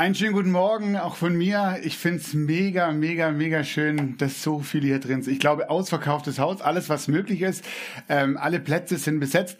Einen 0.00 0.14
schönen 0.14 0.32
guten 0.32 0.52
Morgen 0.52 0.96
auch 0.96 1.16
von 1.16 1.36
mir. 1.36 1.80
Ich 1.82 1.98
find's 1.98 2.32
mega, 2.32 2.92
mega, 2.92 3.32
mega 3.32 3.64
schön, 3.64 4.16
dass 4.16 4.44
so 4.44 4.60
viele 4.60 4.86
hier 4.86 5.00
drin 5.00 5.22
sind. 5.22 5.32
Ich 5.32 5.40
glaube, 5.40 5.70
ausverkauftes 5.70 6.38
Haus, 6.38 6.60
alles 6.60 6.88
was 6.88 7.08
möglich 7.08 7.42
ist. 7.42 7.64
Ähm, 8.08 8.36
alle 8.36 8.60
Plätze 8.60 8.96
sind 8.96 9.18
besetzt. 9.18 9.56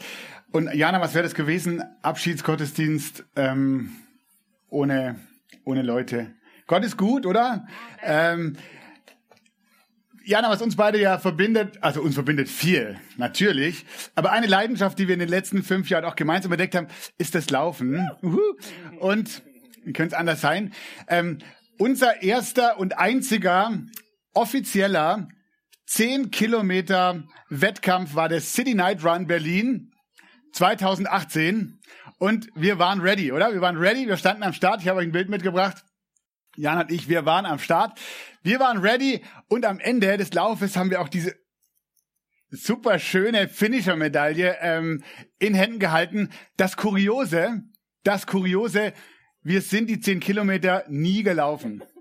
Und 0.53 0.73
Jana, 0.73 1.01
was 1.01 1.15
wäre 1.15 1.25
das 1.25 1.35
gewesen? 1.35 1.83
Abschiedsgottesdienst 2.03 3.25
ähm, 3.35 3.91
ohne, 4.69 5.17
ohne 5.65 5.83
Leute. 5.83 6.31
Gott 6.69 6.85
ist 6.85 6.97
gut, 6.97 7.27
oder? 7.27 7.67
Ähm, 8.05 8.57
Jana, 10.25 10.51
was 10.51 10.63
uns 10.63 10.77
beide 10.77 11.01
ja 11.01 11.19
verbindet, 11.19 11.79
also 11.81 12.01
uns 12.01 12.15
verbindet 12.15 12.49
viel, 12.49 12.97
natürlich. 13.17 13.87
Aber 14.15 14.31
eine 14.31 14.47
Leidenschaft, 14.47 15.01
die 15.01 15.09
wir 15.09 15.15
in 15.15 15.21
den 15.21 15.31
letzten 15.31 15.65
fünf 15.65 15.91
Jahren 15.91 16.05
auch 16.05 16.15
gemeinsam 16.15 16.53
entdeckt 16.53 16.77
haben, 16.77 16.87
ist 17.17 17.35
das 17.35 17.51
Laufen. 17.51 18.09
Und 19.01 19.43
wie 19.89 19.93
könnte 19.95 20.15
es 20.15 20.21
anders 20.21 20.43
sein? 20.43 20.75
Ähm, 21.09 21.39
unser 21.79 22.23
erster 22.23 22.79
und 22.79 22.99
einziger 22.99 23.73
offizieller 24.35 25.29
10 25.87 26.31
Kilometer 26.31 27.25
Wettkampf 27.49 28.15
war 28.15 28.29
der 28.29 28.43
City 28.43 28.75
Night 28.75 29.03
Run 29.03 29.27
Berlin 29.27 29.95
2018. 30.53 31.81
Und 32.19 32.49
wir 32.55 32.79
waren 32.79 33.01
ready, 33.01 33.33
oder? 33.33 33.53
Wir 33.53 33.63
waren 33.63 33.79
ready, 33.79 34.07
wir 34.07 34.19
standen 34.19 34.43
am 34.43 34.53
Start. 34.53 34.83
Ich 34.83 34.89
habe 34.89 35.01
euch 35.01 35.07
ein 35.07 35.13
Bild 35.13 35.31
mitgebracht. 35.31 35.83
Jan 36.57 36.79
und 36.79 36.93
ich, 36.93 37.09
wir 37.09 37.25
waren 37.25 37.47
am 37.47 37.59
Start. 37.59 37.99
Wir 38.43 38.61
waren 38.61 38.79
ready 38.79 39.25
und 39.49 39.65
am 39.65 39.79
Ende 39.79 40.19
des 40.19 40.35
Laufes 40.35 40.77
haben 40.77 40.91
wir 40.91 41.01
auch 41.01 41.09
diese 41.09 41.35
super 42.51 42.99
schöne 42.99 43.49
Finisher-Medaille 43.49 44.59
ähm, 44.61 45.03
in 45.39 45.55
Händen 45.55 45.79
gehalten. 45.79 46.29
Das 46.59 46.77
Kuriose, 46.77 47.63
das 48.03 48.27
Kuriose, 48.27 48.93
wir 49.43 49.63
sind 49.63 49.89
die 49.89 50.01
10 50.01 50.21
Kilometer 50.21 50.85
nie 50.89 51.23
gelaufen. 51.23 51.83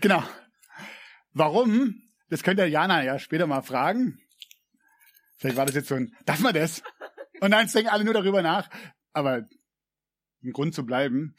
Genau. 0.00 0.22
Warum? 1.32 2.00
Das 2.28 2.42
könnt 2.44 2.60
ihr 2.60 2.68
Jana 2.68 3.02
ja 3.02 3.18
später 3.18 3.48
mal 3.48 3.62
fragen. 3.62 4.20
Vielleicht 5.36 5.56
war 5.56 5.66
das 5.66 5.74
jetzt 5.74 5.88
so 5.88 5.96
ein, 5.96 6.14
darf 6.26 6.40
man 6.40 6.54
das? 6.54 6.82
Und 7.40 7.50
dann 7.50 7.66
denken 7.66 7.88
alle 7.88 8.04
nur 8.04 8.14
darüber 8.14 8.42
nach. 8.42 8.68
Aber 9.12 9.48
ein 10.42 10.52
Grund 10.52 10.74
zu 10.74 10.84
bleiben. 10.84 11.34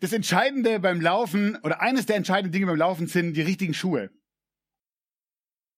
Das 0.00 0.12
Entscheidende 0.12 0.78
beim 0.78 1.00
Laufen 1.00 1.56
oder 1.62 1.80
eines 1.80 2.06
der 2.06 2.16
entscheidenden 2.16 2.52
Dinge 2.52 2.66
beim 2.66 2.76
Laufen 2.76 3.06
sind 3.06 3.34
die 3.34 3.42
richtigen 3.42 3.74
Schuhe. 3.74 4.10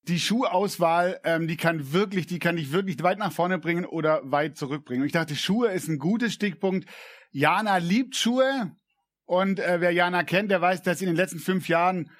Die 0.06 0.20
Schuhauswahl, 0.20 1.20
ähm, 1.24 1.48
die 1.48 1.56
kann 1.56 1.92
wirklich, 1.92 2.26
die 2.26 2.38
kann 2.38 2.56
dich 2.56 2.72
wirklich 2.72 3.02
weit 3.02 3.18
nach 3.18 3.32
vorne 3.32 3.58
bringen 3.58 3.86
oder 3.86 4.20
weit 4.24 4.56
zurückbringen. 4.56 5.02
Und 5.02 5.06
ich 5.06 5.12
dachte, 5.12 5.34
Schuhe 5.34 5.68
ist 5.68 5.88
ein 5.88 5.98
gutes 5.98 6.34
Stichpunkt. 6.34 6.88
Jana 7.30 7.78
liebt 7.78 8.14
Schuhe 8.14 8.76
und 9.24 9.60
äh, 9.60 9.80
wer 9.80 9.92
Jana 9.92 10.22
kennt, 10.22 10.50
der 10.50 10.60
weiß, 10.60 10.82
dass 10.82 10.98
sie 10.98 11.04
in 11.04 11.10
den 11.10 11.16
letzten 11.16 11.38
fünf 11.38 11.68
Jahren 11.68 12.10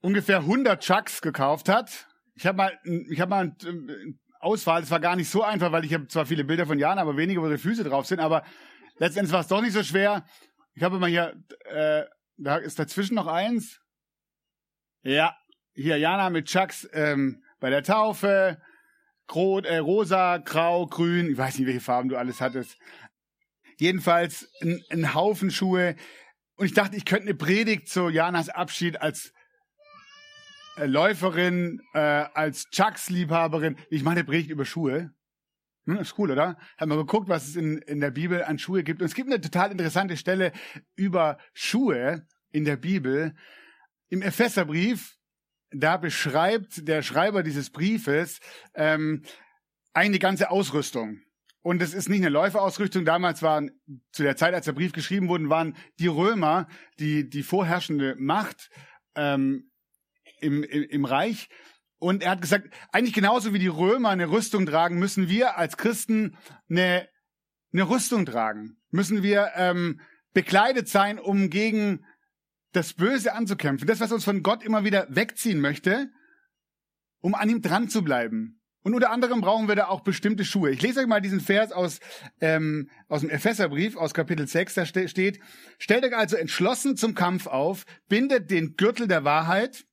ungefähr 0.00 0.38
100 0.38 0.82
Chucks 0.82 1.20
gekauft 1.20 1.68
hat. 1.68 2.06
Ich 2.34 2.46
habe 2.46 2.56
mal, 2.56 2.78
ich 3.10 3.20
habe 3.20 3.30
mal 3.30 3.56
eine 3.64 4.14
Auswahl. 4.40 4.80
Das 4.80 4.90
war 4.90 5.00
gar 5.00 5.16
nicht 5.16 5.30
so 5.30 5.42
einfach, 5.42 5.72
weil 5.72 5.84
ich 5.84 5.94
habe 5.94 6.08
zwar 6.08 6.26
viele 6.26 6.44
Bilder 6.44 6.66
von 6.66 6.78
Jana, 6.78 7.00
aber 7.00 7.16
wenige, 7.16 7.40
wo 7.40 7.46
ihre 7.46 7.58
Füße 7.58 7.84
drauf 7.84 8.06
sind. 8.06 8.20
Aber 8.20 8.44
letztendlich 8.98 9.32
war 9.32 9.40
es 9.40 9.48
doch 9.48 9.62
nicht 9.62 9.72
so 9.72 9.82
schwer. 9.82 10.24
Ich 10.74 10.82
habe 10.82 10.98
mal 10.98 11.08
hier, 11.08 11.34
äh, 11.64 12.04
da 12.36 12.56
ist 12.56 12.78
dazwischen 12.78 13.14
noch 13.14 13.26
eins. 13.26 13.80
Ja, 15.02 15.36
hier 15.74 15.98
Jana 15.98 16.30
mit 16.30 16.46
Chucks 16.46 16.88
ähm, 16.92 17.42
bei 17.60 17.70
der 17.70 17.82
Taufe. 17.82 18.60
Rot, 19.34 19.66
äh, 19.66 19.78
rosa, 19.78 20.38
grau, 20.38 20.86
grün. 20.86 21.30
Ich 21.30 21.38
weiß 21.38 21.58
nicht, 21.58 21.66
welche 21.66 21.80
Farben 21.80 22.08
du 22.08 22.16
alles 22.16 22.40
hattest. 22.40 22.78
Jedenfalls 23.78 24.48
ein, 24.60 24.82
ein 24.90 25.14
Haufen 25.14 25.50
Schuhe. 25.50 25.96
Und 26.56 26.66
ich 26.66 26.74
dachte, 26.74 26.96
ich 26.96 27.04
könnte 27.04 27.24
eine 27.24 27.34
Predigt 27.34 27.88
zu 27.88 28.08
Janas 28.08 28.48
Abschied 28.48 29.00
als 29.00 29.32
äh, 30.76 30.86
Läuferin, 30.86 31.80
äh, 31.94 31.98
als 31.98 32.70
Chucks-Liebhaberin. 32.70 33.76
Ich 33.90 34.04
mache 34.04 34.16
eine 34.16 34.24
Predigt 34.24 34.50
über 34.50 34.64
Schuhe. 34.64 35.12
Hm, 35.86 35.98
ist 35.98 36.18
cool, 36.18 36.30
oder? 36.30 36.56
Haben 36.78 36.90
wir 36.90 36.96
geguckt, 36.98 37.28
was 37.28 37.48
es 37.48 37.56
in, 37.56 37.78
in 37.78 38.00
der 38.00 38.10
Bibel 38.10 38.44
an 38.44 38.58
Schuhe 38.58 38.84
gibt. 38.84 39.00
Und 39.00 39.06
es 39.06 39.14
gibt 39.14 39.28
eine 39.28 39.40
total 39.40 39.72
interessante 39.72 40.16
Stelle 40.16 40.52
über 40.94 41.38
Schuhe 41.52 42.26
in 42.52 42.64
der 42.64 42.76
Bibel. 42.76 43.34
Im 44.08 44.22
Epheserbrief, 44.22 45.16
da 45.74 45.96
beschreibt 45.96 46.86
der 46.88 47.02
Schreiber 47.02 47.42
dieses 47.42 47.70
Briefes 47.70 48.40
ähm, 48.74 49.22
eine 49.92 50.18
ganze 50.18 50.50
Ausrüstung. 50.50 51.20
Und 51.62 51.80
es 51.80 51.94
ist 51.94 52.10
nicht 52.10 52.20
eine 52.20 52.28
Läuferausrüstung. 52.28 53.06
Damals 53.06 53.40
waren, 53.40 53.70
zu 54.12 54.22
der 54.22 54.36
Zeit, 54.36 54.52
als 54.52 54.66
der 54.66 54.72
Brief 54.72 54.92
geschrieben 54.92 55.28
wurde, 55.28 55.48
waren 55.48 55.76
die 55.98 56.08
Römer 56.08 56.68
die, 56.98 57.28
die 57.28 57.42
vorherrschende 57.42 58.16
Macht 58.18 58.70
ähm, 59.14 59.70
im, 60.40 60.62
im, 60.62 60.82
im 60.82 61.04
Reich. 61.06 61.48
Und 61.98 62.22
er 62.22 62.32
hat 62.32 62.42
gesagt, 62.42 62.68
eigentlich 62.92 63.14
genauso 63.14 63.54
wie 63.54 63.58
die 63.58 63.66
Römer 63.66 64.10
eine 64.10 64.28
Rüstung 64.28 64.66
tragen, 64.66 64.98
müssen 64.98 65.30
wir 65.30 65.56
als 65.56 65.78
Christen 65.78 66.36
eine, 66.68 67.08
eine 67.72 67.88
Rüstung 67.88 68.26
tragen. 68.26 68.76
Müssen 68.90 69.22
wir 69.22 69.52
ähm, 69.54 70.00
bekleidet 70.34 70.88
sein, 70.88 71.18
um 71.18 71.48
gegen 71.48 72.04
das 72.74 72.92
Böse 72.92 73.32
anzukämpfen. 73.32 73.86
Das, 73.86 74.00
was 74.00 74.12
uns 74.12 74.24
von 74.24 74.42
Gott 74.42 74.62
immer 74.62 74.84
wieder 74.84 75.06
wegziehen 75.08 75.60
möchte, 75.60 76.10
um 77.20 77.34
an 77.34 77.48
ihm 77.48 77.62
dran 77.62 77.88
zu 77.88 78.02
bleiben. 78.02 78.60
Und 78.82 78.94
unter 78.94 79.10
anderem 79.10 79.40
brauchen 79.40 79.66
wir 79.66 79.76
da 79.76 79.86
auch 79.86 80.02
bestimmte 80.02 80.44
Schuhe. 80.44 80.70
Ich 80.70 80.82
lese 80.82 81.00
euch 81.00 81.06
mal 81.06 81.22
diesen 81.22 81.40
Vers 81.40 81.72
aus, 81.72 82.00
ähm, 82.42 82.90
aus 83.08 83.22
dem 83.22 83.30
Epheserbrief, 83.30 83.96
aus 83.96 84.12
Kapitel 84.12 84.46
6, 84.46 84.74
da 84.74 84.84
steht, 84.84 85.40
stellt 85.78 86.04
euch 86.04 86.14
also 86.14 86.36
entschlossen 86.36 86.96
zum 86.96 87.14
Kampf 87.14 87.46
auf, 87.46 87.86
bindet 88.08 88.50
den 88.50 88.76
Gürtel 88.76 89.08
der 89.08 89.24
Wahrheit, 89.24 89.86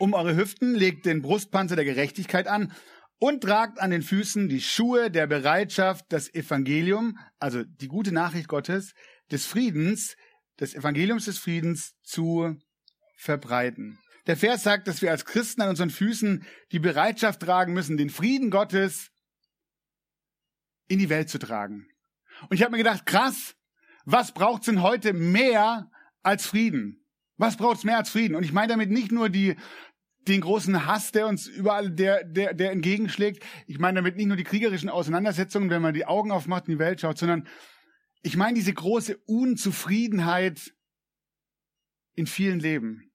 um 0.00 0.12
eure 0.12 0.36
Hüften, 0.36 0.74
legt 0.74 1.06
den 1.06 1.22
Brustpanzer 1.22 1.76
der 1.76 1.84
Gerechtigkeit 1.84 2.48
an 2.48 2.72
und 3.20 3.42
tragt 3.42 3.78
an 3.78 3.90
den 3.90 4.02
Füßen 4.02 4.48
die 4.48 4.60
Schuhe 4.60 5.10
der 5.10 5.28
Bereitschaft, 5.28 6.06
das 6.08 6.32
Evangelium, 6.34 7.18
also 7.38 7.62
die 7.62 7.88
gute 7.88 8.10
Nachricht 8.10 8.48
Gottes, 8.48 8.94
des 9.30 9.46
Friedens, 9.46 10.16
des 10.60 10.74
Evangeliums 10.74 11.26
des 11.26 11.38
Friedens 11.38 11.94
zu 12.02 12.56
verbreiten. 13.16 13.98
Der 14.26 14.36
Vers 14.36 14.62
sagt, 14.62 14.88
dass 14.88 15.00
wir 15.00 15.10
als 15.10 15.24
Christen 15.24 15.62
an 15.62 15.70
unseren 15.70 15.90
Füßen 15.90 16.44
die 16.72 16.78
Bereitschaft 16.78 17.40
tragen 17.40 17.72
müssen, 17.72 17.96
den 17.96 18.10
Frieden 18.10 18.50
Gottes 18.50 19.10
in 20.86 20.98
die 20.98 21.08
Welt 21.08 21.30
zu 21.30 21.38
tragen. 21.38 21.88
Und 22.48 22.54
ich 22.54 22.62
habe 22.62 22.72
mir 22.72 22.78
gedacht, 22.78 23.06
krass, 23.06 23.54
was 24.04 24.32
braucht's 24.32 24.66
denn 24.66 24.82
heute 24.82 25.12
mehr 25.12 25.90
als 26.22 26.46
Frieden? 26.46 27.04
Was 27.36 27.56
braucht's 27.56 27.84
mehr 27.84 27.98
als 27.98 28.10
Frieden? 28.10 28.34
Und 28.34 28.42
ich 28.42 28.52
meine 28.52 28.68
damit 28.68 28.90
nicht 28.90 29.12
nur 29.12 29.28
die 29.28 29.56
den 30.26 30.40
großen 30.42 30.86
Hass, 30.86 31.10
der 31.10 31.26
uns 31.26 31.46
überall 31.46 31.90
der, 31.90 32.22
der, 32.22 32.52
der 32.52 32.72
entgegenschlägt. 32.72 33.42
Ich 33.66 33.78
meine 33.78 33.96
damit 33.96 34.16
nicht 34.16 34.26
nur 34.26 34.36
die 34.36 34.44
kriegerischen 34.44 34.90
Auseinandersetzungen, 34.90 35.70
wenn 35.70 35.80
man 35.80 35.94
die 35.94 36.04
Augen 36.04 36.30
aufmacht 36.30 36.68
und 36.68 36.72
die 36.72 36.78
Welt 36.78 37.00
schaut, 37.00 37.16
sondern 37.18 37.48
ich 38.22 38.36
meine 38.36 38.54
diese 38.54 38.72
große 38.72 39.16
Unzufriedenheit 39.26 40.74
in 42.14 42.26
vielen 42.26 42.60
Leben. 42.60 43.12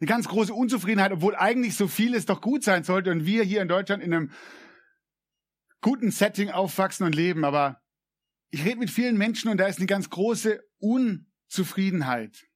Eine 0.00 0.08
ganz 0.08 0.28
große 0.28 0.54
Unzufriedenheit, 0.54 1.12
obwohl 1.12 1.34
eigentlich 1.34 1.74
so 1.74 1.88
vieles 1.88 2.26
doch 2.26 2.40
gut 2.40 2.62
sein 2.62 2.84
sollte 2.84 3.10
und 3.10 3.26
wir 3.26 3.42
hier 3.42 3.62
in 3.62 3.68
Deutschland 3.68 4.02
in 4.02 4.14
einem 4.14 4.30
guten 5.80 6.10
Setting 6.10 6.50
aufwachsen 6.50 7.04
und 7.04 7.14
leben. 7.14 7.44
Aber 7.44 7.82
ich 8.50 8.64
rede 8.64 8.78
mit 8.78 8.90
vielen 8.90 9.18
Menschen 9.18 9.50
und 9.50 9.58
da 9.58 9.66
ist 9.66 9.78
eine 9.78 9.86
ganz 9.86 10.08
große 10.10 10.62
Unzufriedenheit 10.78 12.48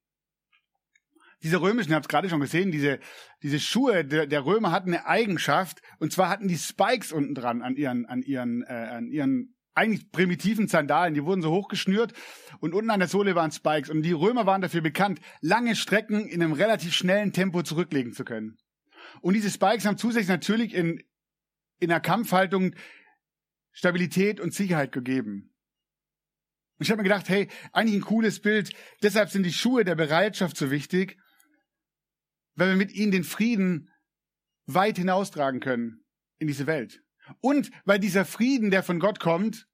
diese 1.43 1.61
römischen, 1.61 1.91
ihr 1.91 1.97
habt 1.97 2.07
es 2.07 2.09
gerade 2.09 2.29
schon 2.29 2.41
gesehen, 2.41 2.71
diese, 2.71 3.01
diese 3.43 3.59
Schuhe 3.59 4.05
der, 4.05 4.27
der 4.27 4.45
Römer 4.45 4.71
hatten 4.71 4.95
eine 4.95 5.07
Eigenschaft, 5.07 5.83
und 5.99 6.13
zwar 6.13 6.29
hatten 6.29 6.49
die 6.49 6.57
Spikes 6.57 7.13
unten 7.13 7.35
dran 7.35 7.63
an 7.63 7.77
ihren, 7.77 8.07
an 8.07 8.23
ihren, 8.23 8.63
äh, 8.63 8.73
an 8.73 9.09
ihren 9.09 9.55
eigentlich 9.75 10.11
primitiven 10.11 10.69
Sandalen, 10.69 11.15
die 11.15 11.25
wurden 11.25 11.43
so 11.43 11.51
hochgeschnürt 11.51 12.13
und 12.61 12.75
unten 12.75 12.91
an 12.91 13.01
der 13.01 13.09
Sohle 13.09 13.35
waren 13.35 13.53
Spikes. 13.53 13.91
Und 13.91 14.03
die 14.03 14.13
Römer 14.13 14.47
waren 14.47 14.61
dafür 14.61 14.83
bekannt, 14.83 15.21
lange 15.41 15.77
Strecken 15.77 16.27
in 16.27 16.43
einem 16.43 16.53
relativ 16.53 16.93
schnellen 16.93 17.33
Tempo 17.33 17.63
zurücklegen 17.63 18.13
zu 18.13 18.25
können. 18.25 18.59
Und 19.21 19.35
diese 19.35 19.51
Spikes 19.51 19.87
haben 19.87 19.99
zusätzlich 19.99 20.29
natürlich 20.29 20.75
in, 20.75 21.03
in 21.81 21.89
der 21.89 22.01
Kampfhaltung 22.01 22.75
Stabilität 23.73 24.41
und 24.41 24.53
Sicherheit 24.53 24.93
gegeben. 24.93 25.55
Und 26.79 26.85
ich 26.87 26.91
habe 26.91 26.99
mir 26.99 27.09
gedacht, 27.09 27.29
hey, 27.29 27.49
eigentlich 27.73 27.97
ein 27.97 28.05
cooles 28.05 28.41
Bild. 28.41 28.75
Deshalb 29.03 29.31
sind 29.31 29.45
die 29.45 29.53
Schuhe 29.53 29.85
der 29.85 29.95
Bereitschaft 29.95 30.57
so 30.57 30.71
wichtig, 30.71 31.17
weil 32.55 32.69
wir 32.69 32.77
mit 32.77 32.93
ihnen 32.93 33.13
den 33.13 33.25
Frieden 33.25 33.89
weit 34.67 34.99
hinaustragen 34.99 35.61
können 35.61 36.05
in 36.39 36.49
diese 36.49 36.67
Welt. 36.67 37.03
Und 37.41 37.71
weil 37.85 37.99
dieser 37.99 38.25
Frieden, 38.25 38.71
der 38.71 38.83
von 38.83 39.01
Gott 39.01 39.21
kommt, 39.21 39.67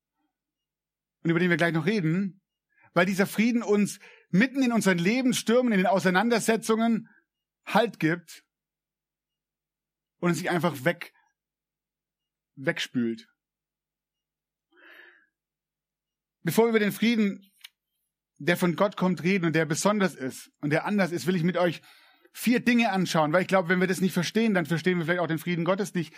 und 1.22 1.31
über 1.31 1.40
den 1.40 1.50
wir 1.50 1.56
gleich 1.56 1.72
noch 1.72 1.87
reden, 1.87 2.40
weil 2.94 3.06
dieser 3.06 3.26
Frieden 3.26 3.62
uns 3.62 3.99
mitten 4.31 4.62
in 4.62 4.72
unseren 4.72 4.99
Lebensstürmen, 4.99 5.72
in 5.72 5.78
den 5.78 5.87
Auseinandersetzungen 5.87 7.08
Halt 7.66 8.00
gibt 8.00 8.44
und 10.20 10.34
sich 10.34 10.49
einfach 10.49 10.84
weg, 10.84 11.12
wegspült. 12.56 13.28
Bevor 16.43 16.64
wir 16.64 16.70
über 16.70 16.78
den 16.78 16.93
Frieden, 16.93 17.50
der 18.38 18.56
von 18.56 18.75
Gott 18.75 18.96
kommt, 18.96 19.22
reden 19.22 19.44
und 19.44 19.52
der 19.54 19.66
besonders 19.66 20.14
ist 20.14 20.50
und 20.61 20.70
der 20.70 20.87
anders 20.87 21.12
ist, 21.12 21.26
will 21.26 21.37
ich 21.37 21.43
mit 21.43 21.56
euch 21.56 21.82
vier 22.32 22.61
Dinge 22.61 22.90
anschauen, 22.90 23.32
weil 23.32 23.43
ich 23.43 23.49
glaube, 23.49 23.69
wenn 23.69 23.81
wir 23.81 23.87
das 23.87 24.00
nicht 24.00 24.14
verstehen, 24.14 24.54
dann 24.54 24.66
verstehen 24.66 24.99
wir 24.99 25.04
vielleicht 25.04 25.20
auch 25.20 25.26
den 25.26 25.38
Frieden 25.38 25.64
Gottes 25.64 25.94
nicht. 25.94 26.14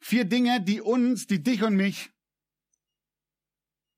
Vier 0.00 0.24
Dinge, 0.24 0.62
die 0.62 0.80
uns, 0.80 1.26
die 1.26 1.42
dich 1.42 1.62
und 1.62 1.76
mich 1.76 2.10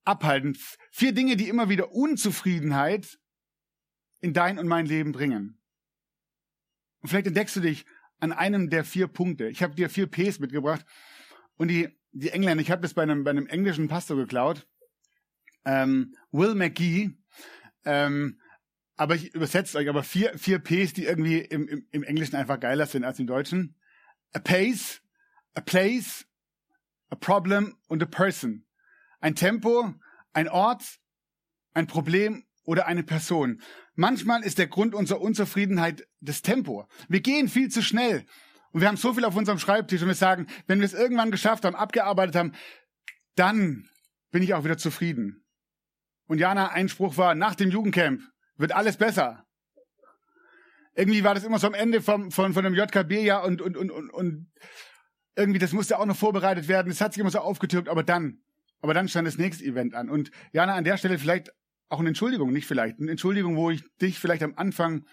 abhalten. 0.05 0.57
Vier 0.91 1.13
Dinge, 1.13 1.37
die 1.37 1.49
immer 1.49 1.69
wieder 1.69 1.93
Unzufriedenheit 1.93 3.19
in 4.21 4.33
dein 4.33 4.59
und 4.59 4.69
mein 4.69 4.87
Leben 4.87 5.13
bringen. 5.13 5.61
Und 7.01 7.09
vielleicht 7.09 7.27
entdeckst 7.27 7.57
du 7.57 7.61
dich 7.61 7.85
an 8.21 8.33
einem 8.33 8.71
der 8.71 8.85
vier 8.85 9.09
Punkte. 9.09 9.49
Ich 9.49 9.63
habe 9.63 9.75
dir 9.75 9.91
vier 9.91 10.07
Ps 10.07 10.39
mitgebracht 10.39 10.85
und 11.57 11.69
die, 11.69 11.89
die 12.13 12.31
Engländer, 12.31 12.63
ich 12.63 12.71
habe 12.71 12.83
das 12.83 12.95
bei 12.95 13.03
einem, 13.03 13.25
bei 13.25 13.31
einem 13.31 13.47
englischen 13.47 13.89
Pastor 13.89 14.17
geklaut, 14.17 14.67
ähm, 15.65 16.15
Will 16.31 16.55
McGee, 16.55 17.11
ähm, 17.85 18.41
aber 18.97 19.17
ich 19.17 19.35
übersetze 19.35 19.79
euch 19.79 19.89
aber 19.89 20.05
vier, 20.05 20.39
vier 20.39 20.61
Ps, 20.61 20.93
die 20.93 21.05
irgendwie 21.05 21.39
im, 21.39 21.67
im, 21.67 21.89
im 21.91 22.03
Englischen 22.05 22.37
einfach 22.37 22.61
geiler 22.61 22.87
sind 22.87 23.05
als 23.05 23.19
im 23.19 23.27
Deutschen. 23.27 23.77
A 24.33 24.39
pace, 24.39 25.03
a 25.55 25.61
place, 25.61 26.27
a 27.11 27.17
problem 27.17 27.77
und 27.89 28.03
a 28.03 28.07
person. 28.07 28.65
Ein 29.21 29.35
Tempo, 29.35 29.95
ein 30.33 30.49
Ort, 30.49 30.99
ein 31.75 31.87
Problem 31.87 32.45
oder 32.65 32.87
eine 32.87 33.03
Person. 33.03 33.61
Manchmal 33.95 34.43
ist 34.43 34.59
der 34.59 34.67
Grund 34.67 34.95
unserer 34.95 35.21
Unzufriedenheit 35.21 36.07
das 36.21 36.43
Tempo. 36.43 36.89
Wir 37.09 37.21
gehen 37.21 37.49
viel 37.49 37.71
zu 37.71 37.83
schnell. 37.83 38.27
Und 38.73 38.81
wir 38.81 38.89
haben 38.89 38.97
so 38.97 39.13
viel 39.13 39.25
auf 39.25 39.37
unserem 39.37 39.59
Schreibtisch 39.59 40.01
und 40.01 40.09
wir 40.09 40.15
sagen, 40.15 40.47
wenn 40.67 40.81
wir 40.81 40.87
es 40.87 40.95
irgendwann 40.95 41.31
geschafft 41.31 41.65
haben, 41.65 41.77
abgearbeitet 41.77 42.35
haben, 42.37 42.53
dann 43.35 43.89
bin 44.31 44.43
ich 44.43 44.55
auch 44.55 44.65
wieder 44.65 44.79
zufrieden. 44.79 45.45
Und 46.27 46.39
Jana, 46.39 46.71
Einspruch 46.71 47.19
war, 47.19 47.35
nach 47.35 47.55
dem 47.55 47.71
Jugendcamp 47.71 48.23
wird 48.57 48.73
alles 48.73 48.97
besser. 48.97 49.45
Irgendwie 50.95 51.25
war 51.25 51.35
das 51.35 51.45
immer 51.45 51.59
so 51.59 51.67
am 51.67 51.75
Ende 51.75 52.01
vom, 52.01 52.31
von, 52.31 52.55
von 52.55 52.65
dem 52.65 52.75
JKB-Jahr 52.75 53.45
und, 53.45 53.61
und, 53.61 53.77
und, 53.77 53.91
und, 53.91 54.11
und 54.11 54.53
irgendwie, 55.37 55.59
das 55.59 55.73
musste 55.73 55.99
auch 55.99 56.07
noch 56.07 56.17
vorbereitet 56.17 56.69
werden. 56.69 56.91
Es 56.91 57.01
hat 57.01 57.15
sich 57.15 57.21
immer 57.21 57.31
so 57.31 57.39
aufgetürkt, 57.39 57.89
aber 57.89 58.03
dann, 58.03 58.43
aber 58.81 58.95
dann 58.95 59.09
stand 59.09 59.27
das 59.27 59.39
nächste 59.39 59.65
Event 59.65 59.95
an. 59.95 60.11
Und 60.11 60.31
Jana, 60.53 60.75
an 60.75 60.85
der 60.85 60.97
Stelle 60.97 61.19
vielleicht 61.19 61.53
auch 61.89 62.01
eine 62.01 62.09
Entschuldigung, 62.09 62.53
nicht 62.53 62.67
vielleicht, 62.67 62.99
eine 62.99 63.11
Entschuldigung, 63.11 63.57
wo 63.57 63.71
ich 63.71 63.83
dich 64.01 64.19
vielleicht 64.19 64.43
am 64.43 64.55
Anfang 64.57 65.05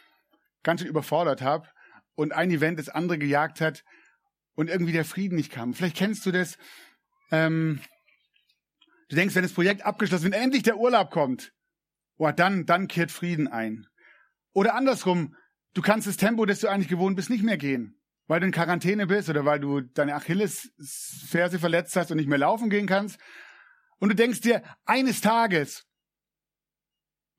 ganz 0.63 0.81
schön 0.81 0.89
überfordert 0.89 1.41
habe 1.41 1.67
und 2.15 2.33
ein 2.33 2.51
Event 2.51 2.79
das 2.79 2.89
andere 2.89 3.17
gejagt 3.17 3.61
hat 3.61 3.83
und 4.55 4.69
irgendwie 4.69 4.91
der 4.91 5.05
Frieden 5.05 5.35
nicht 5.35 5.51
kam. 5.51 5.73
Vielleicht 5.73 5.97
kennst 5.97 6.25
du 6.25 6.31
das. 6.31 6.57
Ähm, 7.31 7.79
du 9.09 9.15
denkst, 9.15 9.35
wenn 9.35 9.43
das 9.43 9.53
Projekt 9.53 9.85
abgeschlossen, 9.85 10.25
wenn 10.25 10.33
endlich 10.33 10.63
der 10.63 10.77
Urlaub 10.77 11.11
kommt, 11.11 11.53
oh, 12.17 12.31
dann, 12.31 12.65
dann 12.65 12.87
kehrt 12.87 13.11
Frieden 13.11 13.47
ein. 13.47 13.87
Oder 14.53 14.75
andersrum, 14.75 15.35
du 15.73 15.81
kannst 15.81 16.07
das 16.07 16.17
Tempo, 16.17 16.45
das 16.45 16.59
du 16.59 16.67
eigentlich 16.67 16.89
gewohnt 16.89 17.15
bist, 17.15 17.29
nicht 17.29 17.43
mehr 17.43 17.57
gehen, 17.57 17.98
weil 18.29 18.39
du 18.39 18.45
in 18.45 18.53
Quarantäne 18.53 19.07
bist 19.07 19.27
oder 19.29 19.43
weil 19.43 19.59
du 19.59 19.81
deine 19.81 20.15
Achillesferse 20.15 21.59
verletzt 21.59 21.97
hast 21.97 22.11
und 22.11 22.17
nicht 22.17 22.29
mehr 22.29 22.37
laufen 22.37 22.69
gehen 22.69 22.87
kannst. 22.87 23.19
Und 23.97 24.07
du 24.07 24.15
denkst 24.15 24.39
dir, 24.39 24.63
eines 24.85 25.19
Tages 25.19 25.89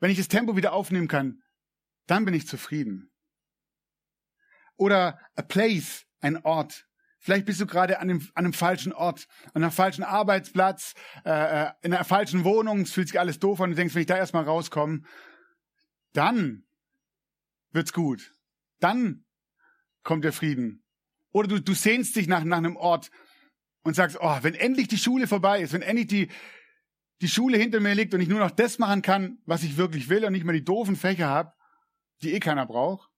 wenn 0.01 0.11
ich 0.11 0.19
das 0.19 0.29
Tempo 0.29 0.57
wieder 0.57 0.73
aufnehmen 0.73 1.09
kann, 1.09 1.43
dann 2.07 2.25
bin 2.25 2.35
ich 2.35 2.49
zufrieden. 2.49 3.13
Oder 4.77 5.21
a 5.37 5.43
place, 5.43 6.07
ein 6.21 6.39
Ort. 6.39 6.87
Vielleicht 7.19 7.45
bist 7.45 7.61
du 7.61 7.67
gerade 7.67 8.01
an, 8.01 8.09
dem, 8.09 8.21
an 8.35 8.47
einem 8.47 8.55
falschen 8.55 8.95
Ort, 8.95 9.29
an 9.53 9.63
einem 9.63 9.73
falschen 9.73 10.03
Arbeitsplatz, 10.03 10.95
äh, 11.27 11.67
äh, 11.67 11.71
in 11.83 11.93
einer 11.93 12.05
falschen 12.05 12.45
Wohnung, 12.45 12.81
es 12.81 12.93
fühlt 12.93 13.09
sich 13.09 13.21
alles 13.21 13.39
doof 13.39 13.61
an 13.61 13.65
und 13.65 13.71
du 13.73 13.77
denkst, 13.77 13.95
wenn 13.95 14.01
ich 14.01 14.07
da 14.07 14.17
erstmal 14.17 14.45
rauskomme, 14.45 15.03
dann 16.15 16.65
wird's 17.73 17.93
gut. 17.93 18.33
Dann 18.81 19.27
kommt 20.03 20.25
der 20.25 20.33
Frieden. 20.33 20.83
Oder 21.33 21.49
du, 21.49 21.61
du 21.61 21.75
sehnst 21.75 22.17
dich 22.17 22.27
nach, 22.27 22.45
nach 22.45 22.59
einem 22.59 22.77
Ort 22.77 23.11
und 23.83 23.95
sagst, 23.95 24.19
oh, 24.21 24.39
wenn 24.43 24.55
endlich 24.55 24.89
die 24.89 24.99
Schule 24.99 25.27
vorbei 25.27 25.61
ist, 25.61 25.73
wenn 25.73 25.83
endlich 25.83 26.09
die, 26.09 26.29
die 27.21 27.29
Schule 27.29 27.59
hinter 27.59 27.81
mir 27.81 27.95
liegt 27.95 28.15
und 28.15 28.21
ich 28.21 28.29
nur 28.29 28.41
noch 28.41 28.51
das 28.51 28.79
machen 28.79 29.03
kann, 29.03 29.39
was 29.45 29.63
ich 29.63 29.77
wirklich 29.77 30.09
will 30.09 30.25
und 30.25 30.33
nicht 30.33 30.45
mehr 30.45 30.55
die 30.55 30.65
doofen 30.65 30.97
Fächer 30.97 31.29
habe, 31.29 31.53
die 32.23 32.33
eh 32.33 32.41
keiner 32.41 32.67
braucht. 32.67 33.09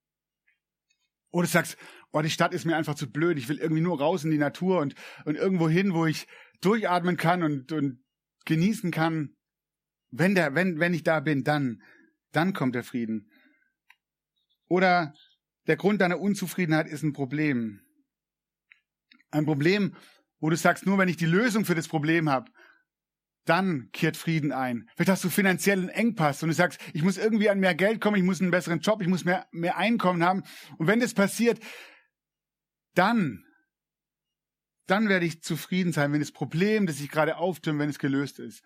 Oder 1.30 1.46
du 1.46 1.52
sagst, 1.52 1.76
oh, 2.12 2.20
die 2.20 2.30
Stadt 2.30 2.52
ist 2.52 2.66
mir 2.66 2.76
einfach 2.76 2.94
zu 2.94 3.10
blöd, 3.10 3.38
ich 3.38 3.48
will 3.48 3.58
irgendwie 3.58 3.82
nur 3.82 3.98
raus 3.98 4.24
in 4.24 4.30
die 4.30 4.38
Natur 4.38 4.80
und, 4.80 4.94
und 5.24 5.36
irgendwo 5.36 5.68
hin, 5.68 5.94
wo 5.94 6.06
ich 6.06 6.26
durchatmen 6.60 7.16
kann 7.16 7.42
und, 7.42 7.72
und 7.72 8.04
genießen 8.44 8.90
kann. 8.90 9.34
Wenn, 10.10 10.34
der, 10.34 10.54
wenn, 10.54 10.78
wenn 10.78 10.94
ich 10.94 11.04
da 11.04 11.20
bin, 11.20 11.42
dann, 11.42 11.82
dann 12.32 12.52
kommt 12.52 12.74
der 12.74 12.84
Frieden. 12.84 13.30
Oder 14.68 15.14
der 15.66 15.76
Grund 15.76 16.00
deiner 16.00 16.20
Unzufriedenheit 16.20 16.86
ist 16.88 17.02
ein 17.02 17.12
Problem. 17.12 17.80
Ein 19.30 19.44
Problem, 19.44 19.94
wo 20.40 20.50
du 20.50 20.56
sagst, 20.56 20.86
nur 20.86 20.98
wenn 20.98 21.08
ich 21.08 21.16
die 21.16 21.26
Lösung 21.26 21.64
für 21.64 21.74
das 21.74 21.88
Problem 21.88 22.28
habe, 22.28 22.50
dann 23.44 23.90
kehrt 23.92 24.16
Frieden 24.16 24.52
ein. 24.52 24.88
Vielleicht 24.94 25.10
hast 25.10 25.24
du 25.24 25.30
finanziellen 25.30 25.88
Engpass 25.88 26.42
und 26.42 26.48
du 26.48 26.54
sagst, 26.54 26.80
ich 26.92 27.02
muss 27.02 27.18
irgendwie 27.18 27.48
an 27.48 27.58
mehr 27.58 27.74
Geld 27.74 28.00
kommen, 28.00 28.16
ich 28.16 28.22
muss 28.22 28.40
einen 28.40 28.50
besseren 28.50 28.80
Job, 28.80 29.02
ich 29.02 29.08
muss 29.08 29.24
mehr, 29.24 29.46
mehr 29.50 29.76
Einkommen 29.76 30.22
haben. 30.22 30.42
Und 30.78 30.86
wenn 30.86 31.00
das 31.00 31.14
passiert, 31.14 31.60
dann, 32.94 33.44
dann 34.86 35.08
werde 35.08 35.26
ich 35.26 35.42
zufrieden 35.42 35.92
sein, 35.92 36.12
wenn 36.12 36.20
das 36.20 36.32
Problem, 36.32 36.86
das 36.86 36.98
sich 36.98 37.10
gerade 37.10 37.36
auftürmt, 37.36 37.80
wenn 37.80 37.90
es 37.90 37.98
gelöst 37.98 38.38
ist. 38.38 38.62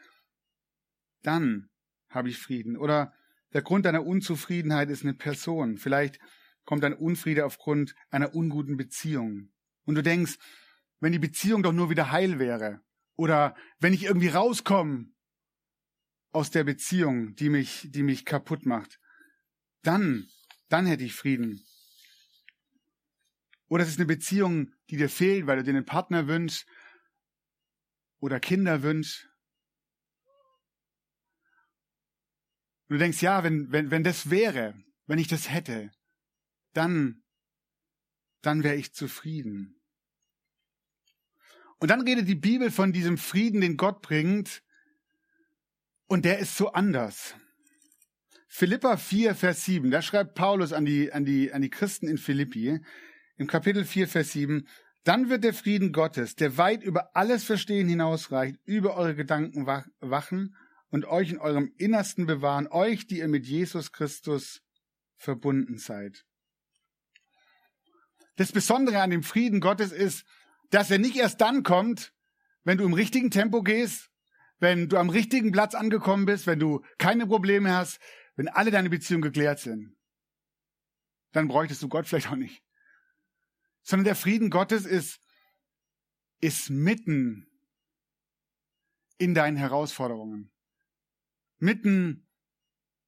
Dann 1.22 1.70
habe 2.10 2.28
ich 2.28 2.38
Frieden. 2.38 2.76
Oder 2.76 3.14
der 3.52 3.62
Grund 3.62 3.86
deiner 3.86 4.04
Unzufriedenheit 4.04 4.90
ist 4.90 5.02
eine 5.02 5.14
Person. 5.14 5.78
Vielleicht 5.78 6.18
kommt 6.66 6.84
ein 6.84 6.92
Unfriede 6.92 7.46
aufgrund 7.46 7.94
einer 8.10 8.34
unguten 8.34 8.76
Beziehung. 8.76 9.50
Und 9.86 9.94
du 9.94 10.02
denkst, 10.02 10.36
wenn 11.00 11.12
die 11.12 11.18
Beziehung 11.18 11.62
doch 11.62 11.72
nur 11.72 11.88
wieder 11.88 12.10
heil 12.10 12.38
wäre, 12.38 12.82
oder 13.16 13.56
wenn 13.78 13.94
ich 13.94 14.04
irgendwie 14.04 14.28
rauskomme 14.28 15.06
aus 16.32 16.50
der 16.50 16.64
Beziehung, 16.64 17.34
die 17.36 17.48
mich, 17.48 17.88
die 17.90 18.02
mich 18.02 18.26
kaputt 18.26 18.66
macht, 18.66 19.00
dann, 19.82 20.28
dann 20.68 20.84
hätte 20.84 21.04
ich 21.04 21.14
Frieden. 21.14 21.64
Oder 23.68 23.84
es 23.84 23.88
ist 23.88 23.98
eine 23.98 24.06
Beziehung, 24.06 24.72
die 24.90 24.96
dir 24.96 25.08
fehlt, 25.08 25.46
weil 25.46 25.56
du 25.56 25.64
dir 25.64 25.70
einen 25.70 25.86
Partner 25.86 26.28
wünschst 26.28 26.66
oder 28.20 28.38
Kinder 28.38 28.82
wünschst. 28.82 29.28
Und 32.88 32.94
du 32.94 32.98
denkst, 32.98 33.22
ja, 33.22 33.42
wenn, 33.42 33.72
wenn, 33.72 33.90
wenn 33.90 34.04
das 34.04 34.30
wäre, 34.30 34.74
wenn 35.06 35.18
ich 35.18 35.26
das 35.28 35.50
hätte, 35.50 35.90
dann, 36.76 37.22
dann 38.42 38.62
wäre 38.62 38.76
ich 38.76 38.92
zufrieden. 38.92 39.80
Und 41.78 41.90
dann 41.90 42.00
redet 42.00 42.28
die 42.28 42.34
Bibel 42.34 42.70
von 42.70 42.92
diesem 42.92 43.18
Frieden, 43.18 43.60
den 43.60 43.76
Gott 43.76 44.02
bringt. 44.02 44.62
Und 46.06 46.24
der 46.24 46.38
ist 46.38 46.56
so 46.56 46.72
anders. 46.72 47.34
Philippa 48.48 48.96
4, 48.96 49.34
Vers 49.34 49.64
7, 49.66 49.90
da 49.90 50.00
schreibt 50.00 50.34
Paulus 50.34 50.72
an 50.72 50.86
die, 50.86 51.12
an 51.12 51.26
die, 51.26 51.52
an 51.52 51.60
die 51.60 51.68
Christen 51.68 52.08
in 52.08 52.16
Philippi, 52.16 52.80
im 53.36 53.46
Kapitel 53.46 53.84
4, 53.84 54.08
Vers 54.08 54.32
7, 54.32 54.66
dann 55.04 55.28
wird 55.28 55.44
der 55.44 55.52
Frieden 55.52 55.92
Gottes, 55.92 56.36
der 56.36 56.56
weit 56.56 56.82
über 56.82 57.14
alles 57.14 57.44
Verstehen 57.44 57.86
hinausreicht, 57.86 58.58
über 58.64 58.96
eure 58.96 59.14
Gedanken 59.14 59.66
wachen 59.66 60.56
und 60.88 61.04
euch 61.04 61.30
in 61.30 61.38
eurem 61.38 61.70
Innersten 61.76 62.24
bewahren, 62.24 62.66
euch, 62.68 63.06
die 63.06 63.18
ihr 63.18 63.28
mit 63.28 63.46
Jesus 63.46 63.92
Christus 63.92 64.62
verbunden 65.16 65.76
seid. 65.76 66.24
Das 68.36 68.52
Besondere 68.52 69.00
an 69.00 69.10
dem 69.10 69.22
Frieden 69.22 69.60
Gottes 69.60 69.92
ist, 69.92 70.24
dass 70.70 70.90
er 70.90 70.98
nicht 70.98 71.16
erst 71.16 71.40
dann 71.40 71.62
kommt, 71.62 72.12
wenn 72.64 72.78
du 72.78 72.84
im 72.84 72.92
richtigen 72.92 73.30
Tempo 73.30 73.62
gehst, 73.62 74.10
wenn 74.58 74.88
du 74.88 74.96
am 74.96 75.10
richtigen 75.10 75.52
Platz 75.52 75.74
angekommen 75.74 76.26
bist, 76.26 76.46
wenn 76.46 76.58
du 76.58 76.84
keine 76.98 77.26
Probleme 77.26 77.74
hast, 77.74 78.00
wenn 78.36 78.48
alle 78.48 78.70
deine 78.70 78.90
Beziehungen 78.90 79.22
geklärt 79.22 79.60
sind. 79.60 79.96
Dann 81.32 81.48
bräuchtest 81.48 81.82
du 81.82 81.88
Gott 81.88 82.06
vielleicht 82.06 82.30
auch 82.30 82.36
nicht. 82.36 82.62
Sondern 83.82 84.04
der 84.04 84.16
Frieden 84.16 84.50
Gottes 84.50 84.84
ist 84.86 85.20
ist 86.40 86.70
mitten 86.70 87.46
in 89.18 89.34
deinen 89.34 89.56
Herausforderungen, 89.56 90.50
mitten 91.58 92.26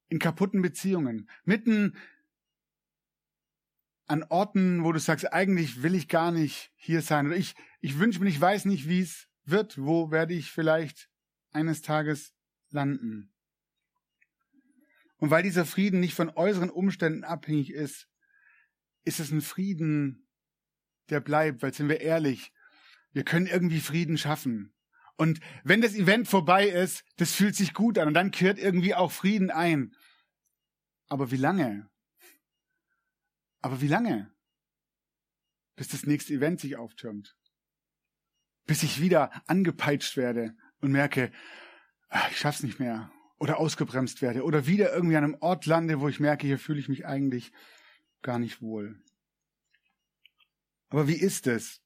in 0.07 0.19
kaputten 0.19 0.61
Beziehungen, 0.61 1.29
mitten 1.43 1.95
an 4.09 4.23
Orten, 4.23 4.83
wo 4.83 4.91
du 4.91 4.99
sagst, 4.99 5.31
eigentlich 5.31 5.83
will 5.83 5.93
ich 5.93 6.07
gar 6.07 6.31
nicht 6.31 6.71
hier 6.75 7.01
sein 7.01 7.27
oder 7.27 7.37
ich, 7.37 7.55
ich 7.79 7.99
wünsche 7.99 8.19
mir, 8.19 8.27
ich 8.27 8.41
weiß 8.41 8.65
nicht, 8.65 8.89
wie 8.89 9.01
es 9.01 9.27
wird, 9.45 9.77
wo 9.77 10.09
werde 10.09 10.33
ich 10.33 10.51
vielleicht 10.51 11.09
eines 11.51 11.83
Tages 11.83 12.33
landen. 12.71 13.31
Und 15.17 15.29
weil 15.29 15.43
dieser 15.43 15.65
Frieden 15.65 15.99
nicht 15.99 16.15
von 16.15 16.29
äußeren 16.29 16.71
Umständen 16.71 17.23
abhängig 17.23 17.71
ist, 17.71 18.07
ist 19.03 19.19
es 19.19 19.31
ein 19.31 19.41
Frieden, 19.41 20.27
der 21.09 21.19
bleibt, 21.19 21.61
weil 21.61 21.73
sind 21.73 21.89
wir 21.89 22.01
ehrlich, 22.01 22.51
wir 23.11 23.23
können 23.23 23.45
irgendwie 23.45 23.79
Frieden 23.79 24.17
schaffen. 24.17 24.73
Und 25.17 25.39
wenn 25.63 25.81
das 25.81 25.93
Event 25.93 26.27
vorbei 26.27 26.67
ist, 26.67 27.03
das 27.17 27.33
fühlt 27.33 27.55
sich 27.55 27.75
gut 27.75 27.99
an 27.99 28.07
und 28.07 28.13
dann 28.15 28.31
kehrt 28.31 28.57
irgendwie 28.57 28.95
auch 28.95 29.11
Frieden 29.11 29.51
ein. 29.51 29.93
Aber 31.09 31.29
wie 31.29 31.37
lange? 31.37 31.89
Aber 33.61 33.81
wie 33.81 33.87
lange? 33.87 34.31
Bis 35.75 35.87
das 35.87 36.05
nächste 36.05 36.33
Event 36.33 36.59
sich 36.61 36.77
auftürmt. 36.77 37.35
Bis 38.65 38.83
ich 38.83 39.01
wieder 39.01 39.31
angepeitscht 39.47 40.17
werde 40.17 40.55
und 40.81 40.91
merke, 40.91 41.31
ah, 42.09 42.27
ich 42.31 42.37
schaff's 42.37 42.63
nicht 42.63 42.79
mehr. 42.79 43.11
Oder 43.37 43.57
ausgebremst 43.57 44.21
werde. 44.21 44.43
Oder 44.43 44.67
wieder 44.67 44.93
irgendwie 44.93 45.15
an 45.15 45.23
einem 45.23 45.37
Ort 45.39 45.65
lande, 45.65 46.01
wo 46.01 46.09
ich 46.09 46.19
merke, 46.19 46.45
hier 46.45 46.59
fühle 46.59 46.79
ich 46.79 46.89
mich 46.89 47.05
eigentlich 47.05 47.51
gar 48.21 48.39
nicht 48.39 48.61
wohl. 48.61 49.01
Aber 50.89 51.07
wie 51.07 51.15
ist 51.15 51.47
es? 51.47 51.81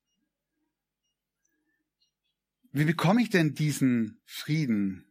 Wie 2.72 2.86
bekomme 2.86 3.22
ich 3.22 3.30
denn 3.30 3.54
diesen 3.54 4.20
Frieden? 4.26 5.06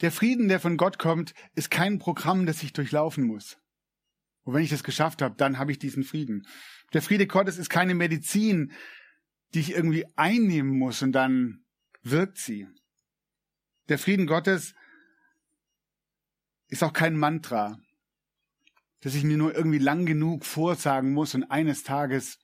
Der 0.00 0.10
Frieden, 0.10 0.48
der 0.48 0.58
von 0.58 0.76
Gott 0.76 0.98
kommt, 0.98 1.32
ist 1.54 1.70
kein 1.70 2.00
Programm, 2.00 2.44
das 2.44 2.62
ich 2.64 2.72
durchlaufen 2.72 3.24
muss. 3.24 3.61
Und 4.44 4.54
wenn 4.54 4.62
ich 4.62 4.70
das 4.70 4.84
geschafft 4.84 5.22
habe, 5.22 5.36
dann 5.36 5.58
habe 5.58 5.72
ich 5.72 5.78
diesen 5.78 6.04
Frieden. 6.04 6.46
Der 6.92 7.02
Friede 7.02 7.26
Gottes 7.26 7.58
ist 7.58 7.70
keine 7.70 7.94
Medizin, 7.94 8.72
die 9.54 9.60
ich 9.60 9.72
irgendwie 9.72 10.06
einnehmen 10.16 10.78
muss 10.78 11.02
und 11.02 11.12
dann 11.12 11.64
wirkt 12.02 12.38
sie. 12.38 12.66
Der 13.88 13.98
Frieden 13.98 14.26
Gottes 14.26 14.74
ist 16.68 16.82
auch 16.82 16.92
kein 16.92 17.16
Mantra, 17.16 17.78
das 19.00 19.14
ich 19.14 19.24
mir 19.24 19.36
nur 19.36 19.54
irgendwie 19.54 19.78
lang 19.78 20.06
genug 20.06 20.44
vorsagen 20.44 21.12
muss 21.12 21.34
und 21.34 21.44
eines 21.44 21.82
Tages 21.82 22.38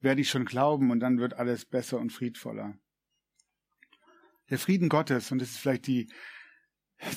werde 0.00 0.20
ich 0.20 0.30
schon 0.30 0.44
glauben 0.44 0.90
und 0.90 1.00
dann 1.00 1.18
wird 1.18 1.34
alles 1.34 1.64
besser 1.64 1.98
und 1.98 2.12
friedvoller. 2.12 2.78
Der 4.50 4.58
Frieden 4.58 4.88
Gottes, 4.88 5.32
und 5.32 5.40
das 5.40 5.50
ist 5.50 5.58
vielleicht 5.58 5.86
die, 5.86 6.10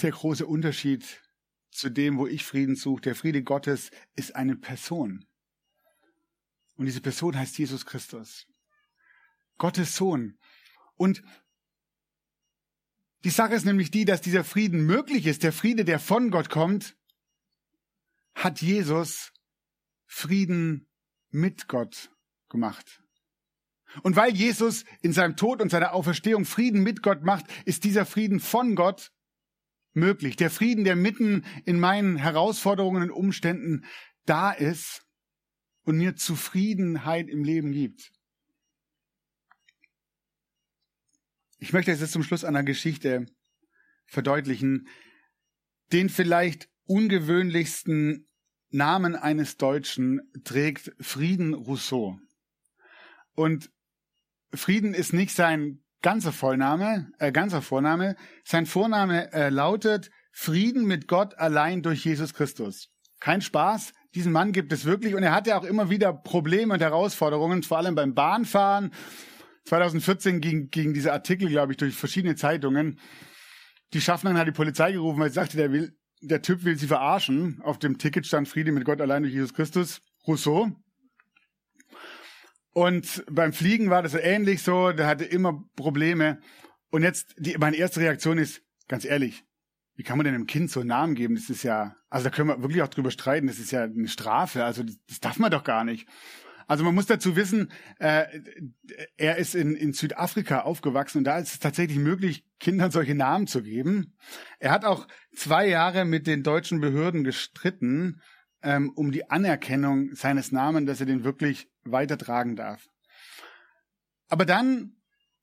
der 0.01 0.11
große 0.11 0.45
Unterschied 0.45 1.21
zu 1.71 1.89
dem, 1.89 2.17
wo 2.17 2.27
ich 2.27 2.43
Frieden 2.45 2.75
suche, 2.75 3.01
der 3.01 3.15
Friede 3.15 3.43
Gottes 3.43 3.91
ist 4.15 4.35
eine 4.35 4.55
Person. 4.55 5.25
Und 6.75 6.85
diese 6.85 7.01
Person 7.01 7.37
heißt 7.37 7.57
Jesus 7.57 7.85
Christus. 7.85 8.47
Gottes 9.57 9.95
Sohn. 9.95 10.37
Und 10.95 11.23
die 13.23 13.29
Sache 13.29 13.53
ist 13.53 13.65
nämlich 13.65 13.91
die, 13.91 14.05
dass 14.05 14.21
dieser 14.21 14.43
Frieden 14.43 14.85
möglich 14.85 15.27
ist. 15.27 15.43
Der 15.43 15.53
Friede, 15.53 15.85
der 15.85 15.99
von 15.99 16.31
Gott 16.31 16.49
kommt, 16.49 16.97
hat 18.33 18.61
Jesus 18.61 19.31
Frieden 20.07 20.87
mit 21.29 21.67
Gott 21.67 22.11
gemacht. 22.49 23.01
Und 24.03 24.15
weil 24.15 24.33
Jesus 24.33 24.85
in 25.01 25.13
seinem 25.13 25.35
Tod 25.35 25.61
und 25.61 25.69
seiner 25.69 25.93
Auferstehung 25.93 26.45
Frieden 26.45 26.81
mit 26.81 27.03
Gott 27.03 27.23
macht, 27.23 27.45
ist 27.65 27.83
dieser 27.83 28.05
Frieden 28.05 28.39
von 28.39 28.75
Gott 28.75 29.11
möglich. 29.93 30.35
Der 30.35 30.49
Frieden, 30.49 30.83
der 30.83 30.95
mitten 30.95 31.45
in 31.65 31.79
meinen 31.79 32.17
Herausforderungen 32.17 33.03
und 33.03 33.11
Umständen 33.11 33.85
da 34.25 34.51
ist 34.51 35.05
und 35.83 35.97
mir 35.97 36.15
Zufriedenheit 36.15 37.27
im 37.27 37.43
Leben 37.43 37.71
gibt. 37.71 38.11
Ich 41.57 41.73
möchte 41.73 41.91
jetzt 41.91 42.11
zum 42.11 42.23
Schluss 42.23 42.43
einer 42.43 42.63
Geschichte 42.63 43.25
verdeutlichen, 44.05 44.87
den 45.91 46.09
vielleicht 46.09 46.69
ungewöhnlichsten 46.85 48.27
Namen 48.69 49.15
eines 49.15 49.57
Deutschen 49.57 50.21
trägt 50.43 50.91
Frieden 50.99 51.53
Rousseau. 51.53 52.17
Und 53.35 53.71
Frieden 54.53 54.93
ist 54.93 55.13
nicht 55.13 55.35
sein 55.35 55.83
ganzer 56.01 56.31
Vollname, 56.31 57.11
äh, 57.19 57.31
ganzer 57.31 57.61
Vorname. 57.61 58.15
Sein 58.43 58.65
Vorname 58.65 59.31
äh, 59.33 59.49
lautet 59.49 60.09
Frieden 60.31 60.85
mit 60.85 61.07
Gott 61.07 61.37
allein 61.37 61.81
durch 61.81 62.05
Jesus 62.05 62.33
Christus. 62.33 62.89
Kein 63.19 63.41
Spaß. 63.41 63.93
Diesen 64.15 64.31
Mann 64.31 64.51
gibt 64.51 64.73
es 64.73 64.85
wirklich 64.85 65.15
und 65.15 65.23
er 65.23 65.33
hatte 65.33 65.55
auch 65.55 65.63
immer 65.63 65.89
wieder 65.89 66.11
Probleme 66.13 66.73
und 66.73 66.81
Herausforderungen, 66.81 67.63
vor 67.63 67.77
allem 67.77 67.95
beim 67.95 68.13
Bahnfahren 68.13 68.91
2014 69.65 70.41
ging, 70.41 70.69
ging 70.69 70.93
dieser 70.93 71.13
Artikel, 71.13 71.47
glaube 71.47 71.73
ich, 71.73 71.77
durch 71.77 71.95
verschiedene 71.95 72.35
Zeitungen. 72.35 72.99
Die 73.93 74.01
Schaffnerin 74.01 74.37
hat 74.37 74.47
die 74.47 74.53
Polizei 74.53 74.91
gerufen, 74.91 75.19
weil 75.19 75.29
sie 75.29 75.35
sagte, 75.35 75.57
der 75.57 75.71
will, 75.71 75.95
der 76.21 76.41
Typ 76.41 76.63
will 76.63 76.77
sie 76.77 76.87
verarschen. 76.87 77.61
Auf 77.63 77.77
dem 77.77 77.97
Ticket 77.97 78.25
stand 78.25 78.47
Friede 78.47 78.71
mit 78.71 78.85
Gott 78.85 79.01
allein 79.01 79.23
durch 79.23 79.33
Jesus 79.33 79.53
Christus. 79.53 80.01
Rousseau. 80.27 80.71
Und 82.73 83.23
beim 83.29 83.53
Fliegen 83.53 83.89
war 83.89 84.01
das 84.01 84.13
ähnlich 84.13 84.63
so. 84.63 84.91
Der 84.91 85.07
hatte 85.07 85.25
immer 85.25 85.63
Probleme. 85.75 86.39
Und 86.89 87.03
jetzt, 87.03 87.35
die, 87.37 87.57
meine 87.57 87.77
erste 87.77 87.99
Reaktion 87.99 88.37
ist, 88.37 88.61
ganz 88.87 89.05
ehrlich, 89.05 89.43
wie 89.95 90.03
kann 90.03 90.17
man 90.17 90.25
denn 90.25 90.35
einem 90.35 90.47
Kind 90.47 90.71
so 90.71 90.79
einen 90.79 90.89
Namen 90.89 91.15
geben? 91.15 91.35
Das 91.35 91.49
ist 91.49 91.63
ja, 91.63 91.95
also 92.09 92.23
da 92.25 92.29
können 92.29 92.49
wir 92.49 92.61
wirklich 92.61 92.81
auch 92.81 92.87
drüber 92.87 93.11
streiten. 93.11 93.47
Das 93.47 93.59
ist 93.59 93.71
ja 93.71 93.83
eine 93.83 94.07
Strafe. 94.07 94.63
Also 94.63 94.83
das, 94.83 94.95
das 95.07 95.19
darf 95.19 95.37
man 95.37 95.51
doch 95.51 95.63
gar 95.63 95.83
nicht. 95.83 96.07
Also 96.67 96.85
man 96.85 96.95
muss 96.95 97.05
dazu 97.05 97.35
wissen, 97.35 97.69
äh, 97.99 98.25
er 99.17 99.35
ist 99.35 99.55
in, 99.55 99.75
in 99.75 99.91
Südafrika 99.91 100.61
aufgewachsen 100.61 101.17
und 101.17 101.23
da 101.25 101.37
ist 101.37 101.51
es 101.51 101.59
tatsächlich 101.59 101.97
möglich, 101.97 102.45
Kindern 102.61 102.91
solche 102.91 103.13
Namen 103.13 103.47
zu 103.47 103.61
geben. 103.61 104.15
Er 104.57 104.71
hat 104.71 104.85
auch 104.85 105.05
zwei 105.35 105.67
Jahre 105.67 106.05
mit 106.05 106.27
den 106.27 106.43
deutschen 106.43 106.79
Behörden 106.79 107.25
gestritten, 107.25 108.21
ähm, 108.63 108.91
um 108.95 109.11
die 109.11 109.29
Anerkennung 109.29 110.13
seines 110.13 110.51
Namens, 110.51 110.87
dass 110.87 110.99
er 110.99 111.05
den 111.05 111.23
wirklich 111.23 111.67
weitertragen 111.83 112.55
darf. 112.55 112.87
Aber 114.29 114.45
dann 114.45 114.95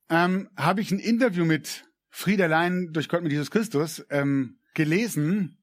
ähm, 0.08 0.48
habe 0.56 0.80
ich 0.80 0.90
ein 0.90 0.98
Interview 0.98 1.44
mit 1.44 1.84
Friederlein 2.10 2.92
durch 2.92 3.08
Gott 3.08 3.22
mit 3.22 3.32
Jesus 3.32 3.50
Christus 3.50 4.04
ähm, 4.10 4.58
gelesen 4.74 5.58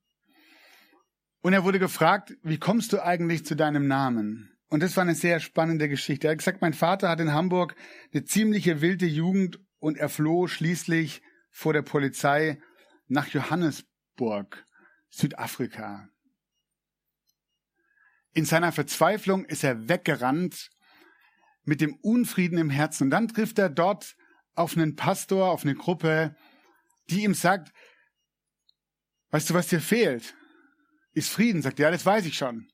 und 1.46 1.54
er 1.54 1.64
wurde 1.64 1.78
gefragt, 1.78 2.36
wie 2.42 2.58
kommst 2.58 2.92
du 2.92 3.04
eigentlich 3.04 3.46
zu 3.46 3.56
deinem 3.56 3.88
Namen? 3.88 4.58
Und 4.68 4.82
das 4.82 4.98
war 4.98 5.04
eine 5.04 5.14
sehr 5.14 5.40
spannende 5.40 5.88
Geschichte. 5.88 6.26
Er 6.26 6.32
hat 6.32 6.40
gesagt, 6.40 6.60
mein 6.60 6.74
Vater 6.74 7.08
hat 7.08 7.20
in 7.20 7.34
Hamburg 7.34 7.76
eine 8.12 8.24
ziemliche 8.24 8.82
wilde 8.82 9.06
Jugend 9.06 9.60
und 9.78 9.96
er 9.96 10.10
floh 10.10 10.48
schließlich 10.48 11.22
vor 11.52 11.72
der 11.72 11.84
Polizei 11.84 12.60
nach 13.08 13.28
Johannesburg, 13.28 14.66
Südafrika. 15.10 16.10
In 18.36 18.46
seiner 18.46 18.74
Verzweiflung 18.74 19.46
ist 19.46 19.64
er 19.64 19.88
weggerannt 19.88 20.70
mit 21.64 21.80
dem 21.80 21.96
Unfrieden 21.96 22.58
im 22.58 22.70
Herzen. 22.70 23.06
Und 23.06 23.10
dann 23.12 23.30
trifft 23.30 23.58
er 23.58 23.70
dort 23.70 24.18
auf 24.56 24.76
einen 24.76 24.98
Pastor, 24.98 25.50
auf 25.50 25.64
eine 25.64 25.74
Gruppe, 25.74 26.36
die 27.10 27.24
ihm 27.24 27.34
sagt, 27.34 27.74
weißt 29.32 29.50
du, 29.50 29.54
was 29.54 29.70
dir 29.70 29.80
fehlt? 29.80 30.36
Ist 31.14 31.30
Frieden. 31.30 31.62
Sagt 31.62 31.80
er, 31.80 31.86
ja, 31.86 31.92
das 31.92 32.06
weiß 32.06 32.26
ich 32.26 32.36
schon. 32.36 32.68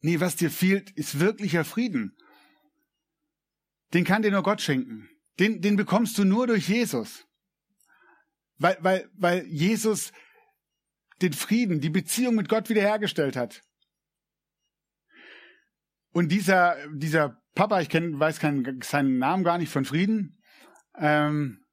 Nee, 0.00 0.20
was 0.20 0.36
dir 0.36 0.50
fehlt, 0.50 0.90
ist 0.92 1.20
wirklicher 1.20 1.66
Frieden. 1.66 2.16
Den 3.92 4.04
kann 4.04 4.22
dir 4.22 4.30
nur 4.30 4.42
Gott 4.42 4.62
schenken. 4.62 5.10
Den, 5.38 5.60
den 5.60 5.76
bekommst 5.76 6.16
du 6.16 6.24
nur 6.24 6.46
durch 6.46 6.66
Jesus. 6.66 7.26
Weil, 8.56 8.78
weil, 8.80 9.10
weil 9.12 9.46
Jesus 9.46 10.12
den 11.20 11.34
Frieden, 11.34 11.82
die 11.82 11.90
Beziehung 11.90 12.36
mit 12.36 12.48
Gott 12.48 12.70
wiederhergestellt 12.70 13.36
hat. 13.36 13.60
Und 16.12 16.30
dieser, 16.30 16.76
dieser 16.92 17.40
Papa, 17.54 17.80
ich 17.80 17.88
kenn, 17.88 18.18
weiß 18.18 18.38
keinen, 18.40 18.80
seinen 18.82 19.18
Namen 19.18 19.44
gar 19.44 19.58
nicht 19.58 19.70
von 19.70 19.84
Frieden, 19.84 20.40
ähm, 20.98 21.64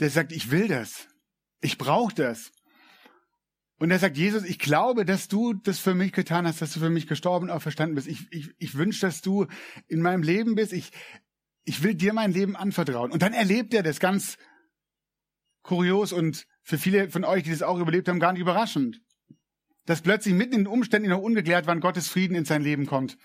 der 0.00 0.10
sagt, 0.10 0.32
ich 0.32 0.50
will 0.50 0.68
das. 0.68 1.08
Ich 1.60 1.78
brauche 1.78 2.14
das. 2.14 2.52
Und 3.78 3.90
er 3.90 3.98
sagt, 3.98 4.16
Jesus, 4.16 4.44
ich 4.44 4.58
glaube, 4.58 5.04
dass 5.04 5.28
du 5.28 5.54
das 5.54 5.78
für 5.78 5.94
mich 5.94 6.12
getan 6.12 6.46
hast, 6.46 6.60
dass 6.60 6.72
du 6.72 6.80
für 6.80 6.90
mich 6.90 7.06
gestorben 7.06 7.50
und 7.50 7.60
verstanden 7.60 7.94
bist. 7.94 8.08
Ich, 8.08 8.26
ich, 8.32 8.50
ich 8.58 8.74
wünsche, 8.74 9.00
dass 9.00 9.20
du 9.20 9.46
in 9.86 10.02
meinem 10.02 10.22
Leben 10.22 10.56
bist. 10.56 10.72
Ich, 10.72 10.90
ich 11.64 11.82
will 11.82 11.94
dir 11.94 12.12
mein 12.12 12.32
Leben 12.32 12.56
anvertrauen. 12.56 13.12
Und 13.12 13.22
dann 13.22 13.32
erlebt 13.32 13.72
er 13.74 13.82
das 13.82 14.00
ganz 14.00 14.36
kurios 15.62 16.12
und 16.12 16.46
für 16.62 16.78
viele 16.78 17.10
von 17.10 17.24
euch, 17.24 17.44
die 17.44 17.50
das 17.50 17.62
auch 17.62 17.78
überlebt 17.78 18.08
haben, 18.08 18.20
gar 18.20 18.32
nicht 18.32 18.42
überraschend. 18.42 19.00
Dass 19.84 20.02
plötzlich 20.02 20.34
mitten 20.34 20.54
in 20.54 20.60
den 20.60 20.66
Umständen 20.66 21.08
noch 21.08 21.20
ungeklärt 21.20 21.66
wann 21.66 21.80
Gottes 21.80 22.08
Frieden 22.08 22.34
in 22.34 22.44
sein 22.44 22.62
Leben 22.62 22.86
kommt. 22.86 23.16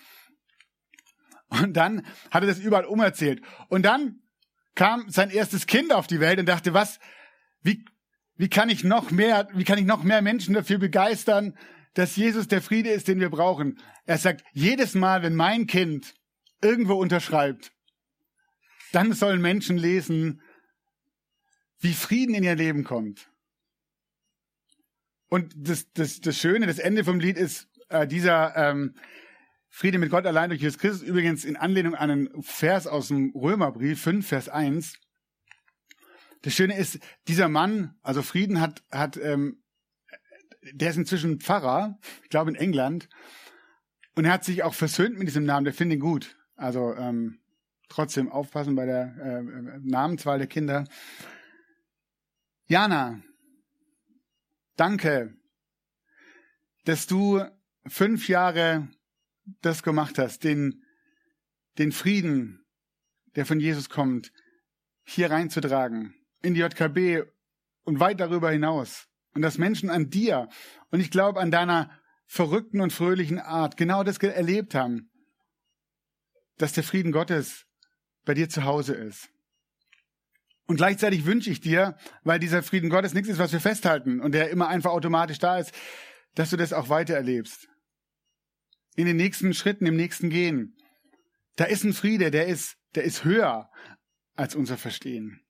Und 1.48 1.74
dann 1.74 2.06
hat 2.30 2.42
er 2.42 2.48
das 2.48 2.58
überall 2.58 2.86
umerzählt. 2.86 3.42
Und 3.68 3.84
dann 3.84 4.20
kam 4.74 5.08
sein 5.08 5.30
erstes 5.30 5.66
Kind 5.66 5.92
auf 5.92 6.06
die 6.06 6.20
Welt 6.20 6.38
und 6.38 6.46
dachte, 6.46 6.74
was, 6.74 6.98
wie, 7.62 7.84
wie 8.36 8.48
kann 8.48 8.68
ich 8.68 8.84
noch 8.84 9.10
mehr, 9.10 9.48
wie 9.54 9.64
kann 9.64 9.78
ich 9.78 9.84
noch 9.84 10.02
mehr 10.02 10.22
Menschen 10.22 10.54
dafür 10.54 10.78
begeistern, 10.78 11.56
dass 11.94 12.16
Jesus 12.16 12.48
der 12.48 12.60
Friede 12.60 12.90
ist, 12.90 13.06
den 13.06 13.20
wir 13.20 13.30
brauchen? 13.30 13.78
Er 14.04 14.18
sagt, 14.18 14.44
jedes 14.52 14.94
Mal, 14.94 15.22
wenn 15.22 15.34
mein 15.34 15.66
Kind 15.66 16.14
irgendwo 16.60 16.94
unterschreibt, 16.94 17.72
dann 18.92 19.12
sollen 19.12 19.40
Menschen 19.40 19.76
lesen, 19.76 20.40
wie 21.80 21.92
Frieden 21.92 22.34
in 22.34 22.44
ihr 22.44 22.54
Leben 22.56 22.84
kommt. 22.84 23.28
Und 25.28 25.52
das, 25.56 25.90
das, 25.92 26.20
das 26.20 26.38
Schöne, 26.38 26.66
das 26.66 26.78
Ende 26.78 27.04
vom 27.04 27.18
Lied 27.18 27.36
ist 27.36 27.68
äh, 27.88 28.06
dieser 28.06 28.56
ähm, 28.56 28.94
Friede 29.76 29.98
mit 29.98 30.12
Gott 30.12 30.24
allein 30.24 30.50
durch 30.50 30.60
Jesus 30.60 30.78
Christus, 30.78 31.02
übrigens 31.02 31.44
in 31.44 31.56
Anlehnung 31.56 31.96
an 31.96 32.08
einen 32.08 32.42
Vers 32.44 32.86
aus 32.86 33.08
dem 33.08 33.32
Römerbrief 33.34 34.00
5, 34.00 34.24
Vers 34.24 34.48
1. 34.48 35.00
Das 36.42 36.54
Schöne 36.54 36.78
ist, 36.78 37.00
dieser 37.26 37.48
Mann, 37.48 37.96
also 38.00 38.22
Frieden 38.22 38.60
hat, 38.60 38.84
hat 38.92 39.16
ähm, 39.16 39.64
der 40.62 40.90
ist 40.90 40.96
inzwischen 40.96 41.40
Pfarrer, 41.40 41.98
ich 42.22 42.28
glaube 42.28 42.52
in 42.52 42.54
England, 42.54 43.08
und 44.14 44.26
er 44.26 44.34
hat 44.34 44.44
sich 44.44 44.62
auch 44.62 44.74
versöhnt 44.74 45.18
mit 45.18 45.26
diesem 45.26 45.42
Namen, 45.42 45.64
der 45.64 45.74
findet 45.74 45.96
ihn 45.96 46.00
gut. 46.00 46.36
Also 46.54 46.94
ähm, 46.94 47.40
trotzdem 47.88 48.30
aufpassen 48.30 48.76
bei 48.76 48.86
der 48.86 49.16
äh, 49.16 49.80
Namenswahl 49.80 50.38
der 50.38 50.46
Kinder. 50.46 50.84
Jana, 52.66 53.20
danke, 54.76 55.36
dass 56.84 57.08
du 57.08 57.42
fünf 57.88 58.28
Jahre 58.28 58.88
das 59.60 59.82
gemacht 59.82 60.18
hast, 60.18 60.44
den, 60.44 60.84
den 61.78 61.92
Frieden, 61.92 62.64
der 63.36 63.46
von 63.46 63.60
Jesus 63.60 63.88
kommt, 63.88 64.32
hier 65.04 65.30
reinzutragen, 65.30 66.14
in 66.42 66.54
die 66.54 66.60
JKB 66.60 67.28
und 67.84 68.00
weit 68.00 68.20
darüber 68.20 68.50
hinaus. 68.50 69.06
Und 69.34 69.42
dass 69.42 69.58
Menschen 69.58 69.90
an 69.90 70.10
dir 70.10 70.48
und 70.90 71.00
ich 71.00 71.10
glaube 71.10 71.40
an 71.40 71.50
deiner 71.50 71.90
verrückten 72.26 72.80
und 72.80 72.92
fröhlichen 72.92 73.38
Art 73.38 73.76
genau 73.76 74.04
das 74.04 74.18
erlebt 74.18 74.74
haben, 74.74 75.10
dass 76.56 76.72
der 76.72 76.84
Frieden 76.84 77.12
Gottes 77.12 77.66
bei 78.24 78.34
dir 78.34 78.48
zu 78.48 78.64
Hause 78.64 78.94
ist. 78.94 79.28
Und 80.66 80.76
gleichzeitig 80.76 81.26
wünsche 81.26 81.50
ich 81.50 81.60
dir, 81.60 81.96
weil 82.22 82.38
dieser 82.38 82.62
Frieden 82.62 82.88
Gottes 82.88 83.12
nichts 83.12 83.28
ist, 83.28 83.38
was 83.38 83.52
wir 83.52 83.60
festhalten 83.60 84.20
und 84.20 84.32
der 84.32 84.48
immer 84.50 84.68
einfach 84.68 84.92
automatisch 84.92 85.38
da 85.38 85.58
ist, 85.58 85.72
dass 86.34 86.50
du 86.50 86.56
das 86.56 86.72
auch 86.72 86.88
weiter 86.88 87.14
erlebst. 87.14 87.68
In 88.94 89.06
den 89.06 89.16
nächsten 89.16 89.54
Schritten, 89.54 89.86
im 89.86 89.96
nächsten 89.96 90.30
Gehen. 90.30 90.76
Da 91.56 91.64
ist 91.64 91.84
ein 91.84 91.92
Friede, 91.92 92.30
der 92.30 92.46
ist, 92.46 92.76
der 92.94 93.04
ist 93.04 93.24
höher 93.24 93.70
als 94.34 94.54
unser 94.54 94.76
Verstehen. 94.76 95.40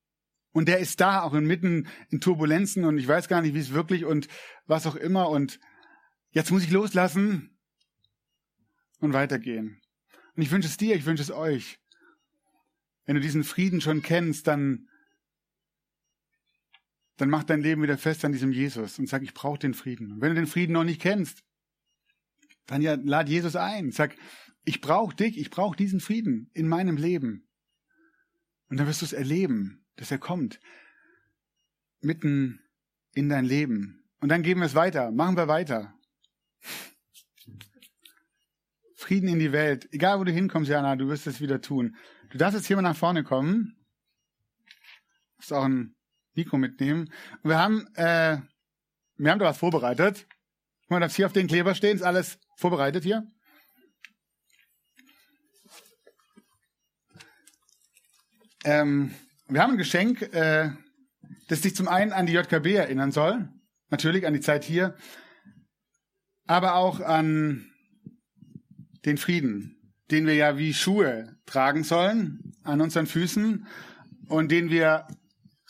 Und 0.52 0.68
der 0.68 0.78
ist 0.78 1.00
da, 1.00 1.22
auch 1.22 1.34
inmitten 1.34 1.88
in 2.10 2.20
Turbulenzen 2.20 2.84
und 2.84 2.98
ich 2.98 3.08
weiß 3.08 3.28
gar 3.28 3.42
nicht, 3.42 3.54
wie 3.54 3.60
es 3.60 3.72
wirklich 3.72 4.04
und 4.04 4.28
was 4.66 4.86
auch 4.86 4.94
immer. 4.94 5.28
Und 5.28 5.58
jetzt 6.30 6.50
muss 6.50 6.62
ich 6.62 6.70
loslassen 6.70 7.58
und 9.00 9.12
weitergehen. 9.12 9.80
Und 10.36 10.42
ich 10.42 10.50
wünsche 10.50 10.68
es 10.68 10.76
dir, 10.76 10.94
ich 10.94 11.06
wünsche 11.06 11.22
es 11.22 11.32
euch. 11.32 11.80
Wenn 13.04 13.16
du 13.16 13.20
diesen 13.20 13.44
Frieden 13.44 13.80
schon 13.80 14.02
kennst, 14.02 14.46
dann 14.46 14.88
dann 17.16 17.30
mach 17.30 17.44
dein 17.44 17.60
Leben 17.62 17.82
wieder 17.82 17.98
fest 17.98 18.24
an 18.24 18.32
diesem 18.32 18.52
Jesus 18.52 18.98
und 18.98 19.08
sag, 19.08 19.22
ich 19.22 19.34
brauche 19.34 19.58
den 19.58 19.74
Frieden. 19.74 20.12
Und 20.12 20.20
wenn 20.20 20.30
du 20.30 20.34
den 20.34 20.46
Frieden 20.46 20.72
noch 20.72 20.84
nicht 20.84 21.00
kennst, 21.00 21.44
dann 22.66 22.82
ja, 22.82 22.94
lad 22.94 23.28
Jesus 23.28 23.56
ein. 23.56 23.90
Sag, 23.90 24.16
ich 24.64 24.80
brauche 24.80 25.14
dich, 25.14 25.38
ich 25.38 25.50
brauche 25.50 25.76
diesen 25.76 26.00
Frieden 26.00 26.50
in 26.54 26.68
meinem 26.68 26.96
Leben. 26.96 27.46
Und 28.68 28.78
dann 28.78 28.86
wirst 28.86 29.02
du 29.02 29.06
es 29.06 29.12
erleben, 29.12 29.84
dass 29.96 30.10
er 30.10 30.18
kommt. 30.18 30.60
Mitten 32.00 32.60
in 33.12 33.28
dein 33.28 33.44
Leben. 33.44 34.04
Und 34.20 34.30
dann 34.30 34.42
geben 34.42 34.60
wir 34.60 34.66
es 34.66 34.74
weiter, 34.74 35.10
machen 35.10 35.36
wir 35.36 35.48
weiter. 35.48 35.94
Frieden 38.96 39.28
in 39.28 39.38
die 39.38 39.52
Welt. 39.52 39.86
Egal 39.92 40.18
wo 40.18 40.24
du 40.24 40.32
hinkommst, 40.32 40.70
Jana, 40.70 40.96
du 40.96 41.08
wirst 41.08 41.26
es 41.26 41.40
wieder 41.40 41.60
tun. 41.60 41.96
Du 42.30 42.38
darfst 42.38 42.56
jetzt 42.56 42.66
hier 42.66 42.76
mal 42.76 42.82
nach 42.82 42.96
vorne 42.96 43.22
kommen. 43.22 43.76
Das 45.36 45.46
ist 45.46 45.52
auch 45.52 45.64
ein 45.64 45.94
Mikro 46.34 46.56
mitnehmen. 46.56 47.12
Und 47.42 47.50
wir 47.50 47.58
haben, 47.58 47.86
äh, 47.96 48.38
wir 49.16 49.30
haben 49.30 49.38
da 49.38 49.44
was 49.44 49.58
vorbereitet. 49.58 50.26
Mal, 50.88 51.00
das 51.00 51.16
hier 51.16 51.26
auf 51.26 51.32
den 51.32 51.46
Kleber 51.46 51.74
stehen, 51.74 51.96
ist 51.96 52.02
alles 52.02 52.38
vorbereitet 52.56 53.04
hier. 53.04 53.26
Ähm, 58.64 59.14
wir 59.48 59.62
haben 59.62 59.72
ein 59.72 59.78
Geschenk, 59.78 60.22
äh, 60.34 60.70
das 61.48 61.60
dich 61.60 61.76
zum 61.76 61.88
einen 61.88 62.12
an 62.12 62.26
die 62.26 62.32
JKB 62.32 62.74
erinnern 62.74 63.12
soll, 63.12 63.48
natürlich 63.90 64.26
an 64.26 64.32
die 64.32 64.40
Zeit 64.40 64.64
hier, 64.64 64.96
aber 66.46 66.74
auch 66.76 67.00
an 67.00 67.70
den 69.04 69.18
Frieden, 69.18 69.76
den 70.10 70.26
wir 70.26 70.34
ja 70.34 70.56
wie 70.56 70.72
Schuhe 70.72 71.36
tragen 71.46 71.84
sollen 71.84 72.54
an 72.62 72.80
unseren 72.80 73.06
Füßen 73.06 73.66
und 74.28 74.50
den 74.50 74.70
wir 74.70 75.06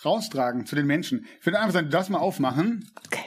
raustragen 0.05 0.67
zu 0.67 0.77
den 0.77 0.87
Menschen. 0.87 1.27
Ich 1.41 1.47
würde 1.47 1.59
einfach 1.59 1.73
sagen, 1.73 1.87
du 1.87 1.93
darfst 1.93 2.11
mal 2.11 2.19
aufmachen. 2.19 2.91
Okay. 3.07 3.24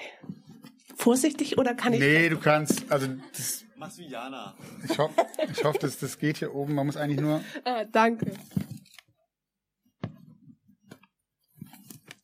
Vorsichtig 1.07 1.57
oder 1.57 1.73
kann 1.73 1.93
ich? 1.93 2.01
Nee, 2.01 2.27
du 2.27 2.37
kannst. 2.37 2.91
Also 2.91 3.07
das, 3.31 3.63
Mach's 3.77 3.97
wie 3.97 4.07
Jana. 4.07 4.53
ich 4.83 4.97
hoffe, 4.97 5.13
ich 5.49 5.63
hoffe, 5.63 5.79
dass 5.79 5.97
das 5.99 6.19
geht 6.19 6.35
hier 6.39 6.53
oben. 6.53 6.75
Man 6.75 6.85
muss 6.85 6.97
eigentlich 6.97 7.21
nur. 7.21 7.41
Ah, 7.63 7.85
danke. 7.85 8.33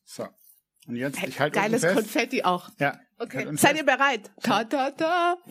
So. 0.03 0.27
Und 0.87 0.97
jetzt, 0.97 1.17
Hey, 1.21 1.29
ich 1.29 1.39
halte 1.39 1.57
Geiles 1.57 1.79
fest. 1.79 1.95
Konfetti 1.95 2.43
auch. 2.43 2.71
Ja. 2.77 2.99
Okay. 3.19 3.45
Halt 3.45 3.57
Seid 3.57 3.77
ihr 3.77 3.85
bereit? 3.85 4.29
Ta 4.41 4.65
ta 4.65 4.91
ta. 4.91 5.37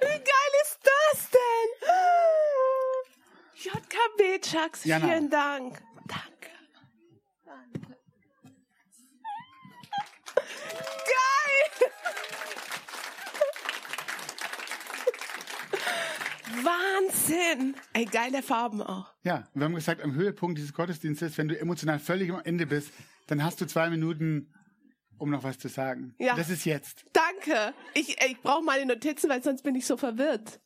Wie 0.00 0.06
geil 0.06 0.52
ist 0.62 0.78
das 0.84 1.30
denn? 1.32 1.70
JKB 3.64 4.40
Chucks, 4.42 4.84
Jana. 4.84 5.08
vielen 5.08 5.28
Dank. 5.28 5.82
Danke. 6.06 6.50
Danke. 7.44 7.96
Geil! 11.06 11.90
Wahnsinn! 17.26 17.74
Ey, 17.92 18.04
geile 18.04 18.42
Farben 18.42 18.82
auch. 18.82 19.12
Ja, 19.24 19.48
wir 19.54 19.64
haben 19.64 19.74
gesagt, 19.74 20.02
am 20.02 20.14
Höhepunkt 20.14 20.58
dieses 20.58 20.72
Gottesdienstes, 20.72 21.36
wenn 21.38 21.48
du 21.48 21.58
emotional 21.58 21.98
völlig 21.98 22.30
am 22.30 22.40
Ende 22.44 22.66
bist, 22.66 22.92
dann 23.26 23.42
hast 23.42 23.60
du 23.60 23.66
zwei 23.66 23.90
Minuten, 23.90 24.52
um 25.18 25.30
noch 25.30 25.42
was 25.42 25.58
zu 25.58 25.68
sagen. 25.68 26.14
Ja. 26.18 26.36
Das 26.36 26.50
ist 26.50 26.64
jetzt. 26.64 27.04
Danke. 27.12 27.74
Ich, 27.94 28.20
ich 28.22 28.40
brauche 28.42 28.62
meine 28.64 28.86
Notizen, 28.86 29.28
weil 29.28 29.42
sonst 29.42 29.62
bin 29.62 29.74
ich 29.74 29.86
so 29.86 29.96
verwirrt. 29.96 30.60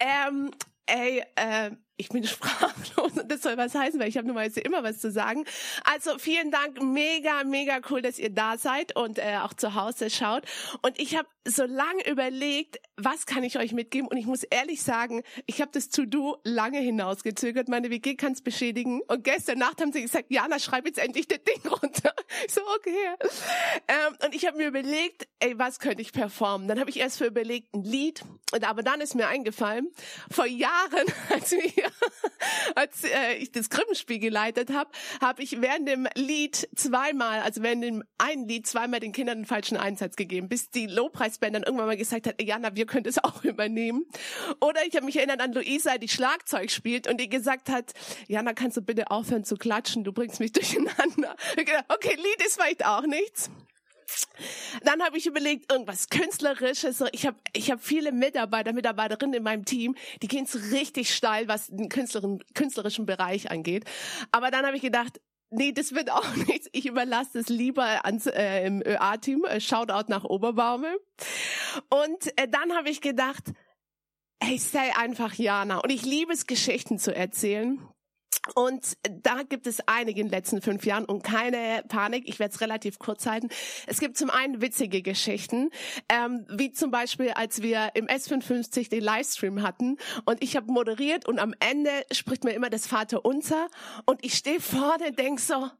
Ähm, 0.00 0.50
ey, 0.86 1.22
äh, 1.36 1.70
ich 1.98 2.08
bin 2.08 2.24
sprachlos 2.26 3.12
und 3.12 3.30
das 3.30 3.42
soll 3.42 3.56
was 3.56 3.74
heißen, 3.74 4.00
weil 4.00 4.08
ich 4.08 4.16
habe 4.16 4.26
normalerweise 4.26 4.60
immer 4.60 4.82
was 4.82 4.98
zu 4.98 5.10
sagen. 5.10 5.44
Also 5.84 6.18
vielen 6.18 6.50
Dank, 6.50 6.82
mega, 6.82 7.44
mega 7.44 7.80
cool, 7.90 8.00
dass 8.00 8.18
ihr 8.18 8.30
da 8.30 8.56
seid 8.56 8.96
und 8.96 9.18
äh, 9.18 9.38
auch 9.42 9.52
zu 9.52 9.74
Hause 9.74 10.08
schaut. 10.08 10.44
Und 10.82 10.98
ich 10.98 11.16
habe 11.16 11.28
so 11.44 11.64
lange 11.64 12.08
überlegt, 12.08 12.78
was 12.96 13.26
kann 13.26 13.42
ich 13.42 13.58
euch 13.58 13.72
mitgeben? 13.72 14.08
Und 14.08 14.16
ich 14.16 14.26
muss 14.26 14.44
ehrlich 14.44 14.82
sagen, 14.82 15.22
ich 15.46 15.60
habe 15.60 15.70
das 15.72 15.88
To-Do 15.90 16.38
lange 16.44 16.78
hinausgezögert. 16.78 17.68
Meine 17.68 17.90
WG 17.90 18.14
kann 18.14 18.32
es 18.32 18.42
beschädigen. 18.42 19.02
Und 19.08 19.24
gestern 19.24 19.58
Nacht 19.58 19.80
haben 19.80 19.92
sie 19.92 20.02
gesagt, 20.02 20.26
Jana, 20.30 20.58
schreib 20.58 20.86
jetzt 20.86 20.98
endlich 20.98 21.26
das 21.26 21.40
Ding 21.42 21.70
runter. 21.70 22.14
Ich 22.46 22.52
so, 22.54 22.60
okay. 22.76 23.14
Ähm, 23.88 24.16
und 24.24 24.34
ich 24.34 24.46
habe 24.46 24.56
mir 24.56 24.68
überlegt, 24.68 25.28
ey, 25.40 25.58
was 25.58 25.78
könnte 25.78 26.02
ich 26.02 26.12
performen? 26.12 26.68
Dann 26.68 26.78
habe 26.78 26.90
ich 26.90 26.98
erst 26.98 27.18
für 27.18 27.26
überlegt, 27.26 27.74
ein 27.74 27.82
Lied. 27.82 28.22
Und 28.52 28.68
aber 28.68 28.82
dann 28.82 29.00
ist 29.00 29.14
mir 29.14 29.28
eingefallen, 29.28 29.90
vor 30.30 30.46
Jahren, 30.46 31.06
als, 31.30 31.52
wir, 31.52 31.87
als 32.74 33.04
äh, 33.04 33.34
ich 33.38 33.52
das 33.52 33.70
Krippenspiel 33.70 34.18
geleitet 34.18 34.70
habe, 34.70 34.90
habe 35.20 35.42
ich 35.42 35.60
während 35.60 35.88
dem 35.88 36.08
Lied 36.14 36.68
zweimal, 36.74 37.40
also 37.40 37.62
während 37.62 37.84
dem 37.84 38.04
einen 38.18 38.48
Lied 38.48 38.66
zweimal 38.66 39.00
den 39.00 39.12
Kindern 39.12 39.38
einen 39.38 39.46
falschen 39.46 39.76
Einsatz 39.76 40.16
gegeben, 40.16 40.48
bis 40.48 40.70
die 40.70 40.86
Lobpreisband 40.86 41.54
dann 41.54 41.62
irgendwann 41.62 41.86
mal 41.86 41.96
gesagt 41.96 42.26
hat, 42.26 42.40
Jana, 42.40 42.74
wir 42.74 42.86
können 42.86 43.04
das 43.04 43.18
auch 43.24 43.44
übernehmen. 43.44 44.04
Oder 44.60 44.86
ich 44.86 44.94
habe 44.94 45.06
mich 45.06 45.16
erinnert 45.16 45.40
an 45.40 45.52
Luisa, 45.52 45.98
die 45.98 46.08
Schlagzeug 46.08 46.70
spielt 46.70 47.08
und 47.08 47.20
die 47.20 47.28
gesagt 47.28 47.68
hat, 47.68 47.92
Jana, 48.26 48.52
kannst 48.52 48.76
du 48.76 48.82
bitte 48.82 49.10
aufhören 49.10 49.44
zu 49.44 49.56
klatschen, 49.56 50.04
du 50.04 50.12
bringst 50.12 50.40
mich 50.40 50.52
durcheinander. 50.58 51.36
Okay, 51.88 52.14
Lied 52.16 52.46
ist 52.46 52.54
vielleicht 52.54 52.84
auch 52.84 53.06
nichts. 53.06 53.50
Dann 54.84 55.02
habe 55.02 55.18
ich 55.18 55.26
überlegt, 55.26 55.70
irgendwas 55.70 56.08
Künstlerisches. 56.08 57.02
Ich 57.12 57.26
habe 57.26 57.36
ich 57.52 57.70
hab 57.70 57.82
viele 57.82 58.12
Mitarbeiter, 58.12 58.72
Mitarbeiterinnen 58.72 59.34
in 59.34 59.42
meinem 59.42 59.64
Team, 59.64 59.96
die 60.22 60.28
gehen 60.28 60.46
so 60.46 60.58
richtig 60.58 61.14
steil, 61.14 61.48
was 61.48 61.68
den 61.68 61.88
künstlerischen, 61.88 62.42
künstlerischen 62.54 63.06
Bereich 63.06 63.50
angeht. 63.50 63.84
Aber 64.32 64.50
dann 64.50 64.66
habe 64.66 64.76
ich 64.76 64.82
gedacht, 64.82 65.20
Nee, 65.50 65.72
das 65.72 65.94
wird 65.94 66.10
auch 66.10 66.36
nichts. 66.46 66.68
Ich 66.72 66.86
überlasse 66.86 67.38
das 67.38 67.48
lieber 67.48 68.04
ans 68.04 68.26
äh, 68.26 68.66
im 68.66 68.82
ÖA-Team. 68.82 69.44
Äh, 69.44 69.60
Shoutout 69.60 70.08
nach 70.08 70.24
Oberbaume. 70.24 70.98
Und 71.88 72.38
äh, 72.38 72.48
dann 72.48 72.76
habe 72.76 72.90
ich 72.90 73.00
gedacht, 73.00 73.44
hey, 74.42 74.58
sei 74.58 74.94
einfach 74.94 75.34
Jana. 75.34 75.78
Und 75.78 75.90
ich 75.90 76.04
liebe 76.04 76.32
es, 76.32 76.46
Geschichten 76.46 76.98
zu 76.98 77.14
erzählen. 77.14 77.80
Und 78.54 78.96
da 79.02 79.42
gibt 79.42 79.66
es 79.66 79.80
einige 79.86 80.20
in 80.20 80.28
den 80.28 80.32
letzten 80.32 80.62
fünf 80.62 80.86
Jahren 80.86 81.04
und 81.04 81.22
keine 81.22 81.84
Panik, 81.88 82.28
ich 82.28 82.38
werde 82.38 82.54
es 82.54 82.60
relativ 82.60 82.98
kurz 82.98 83.26
halten. 83.26 83.48
Es 83.86 84.00
gibt 84.00 84.16
zum 84.16 84.30
einen 84.30 84.62
witzige 84.62 85.02
Geschichten, 85.02 85.70
ähm, 86.08 86.46
wie 86.50 86.72
zum 86.72 86.90
Beispiel, 86.90 87.30
als 87.30 87.62
wir 87.62 87.90
im 87.94 88.06
S55 88.06 88.88
den 88.88 89.02
Livestream 89.02 89.62
hatten 89.62 89.98
und 90.24 90.42
ich 90.42 90.56
habe 90.56 90.72
moderiert 90.72 91.26
und 91.26 91.38
am 91.38 91.54
Ende 91.60 91.90
spricht 92.10 92.44
mir 92.44 92.52
immer 92.52 92.70
das 92.70 92.86
Vater 92.86 93.24
unser 93.24 93.68
und 94.06 94.24
ich 94.24 94.34
stehe 94.34 94.60
vorne 94.60 95.08
und 95.08 95.18
denk 95.18 95.40
so, 95.40 95.70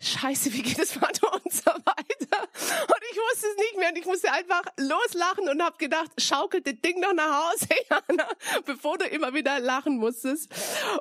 Scheiße, 0.00 0.52
wie 0.52 0.62
geht 0.62 0.78
weiter 1.02 1.32
und 1.32 1.52
so 1.52 1.70
weiter? 1.70 2.27
Und 2.42 3.02
ich 3.10 3.16
wusste 3.16 3.46
es 3.48 3.56
nicht 3.56 3.78
mehr 3.78 3.88
und 3.90 3.98
ich 3.98 4.06
musste 4.06 4.32
einfach 4.32 4.62
loslachen 4.76 5.48
und 5.48 5.62
habe 5.62 5.76
gedacht, 5.78 6.10
schaukelt 6.18 6.66
das 6.66 6.74
Ding 6.84 7.00
noch 7.00 7.12
nach 7.12 7.50
Hause, 7.50 7.68
Jana, 7.90 8.28
bevor 8.64 8.98
du 8.98 9.06
immer 9.06 9.34
wieder 9.34 9.60
lachen 9.60 9.98
musstest. 9.98 10.52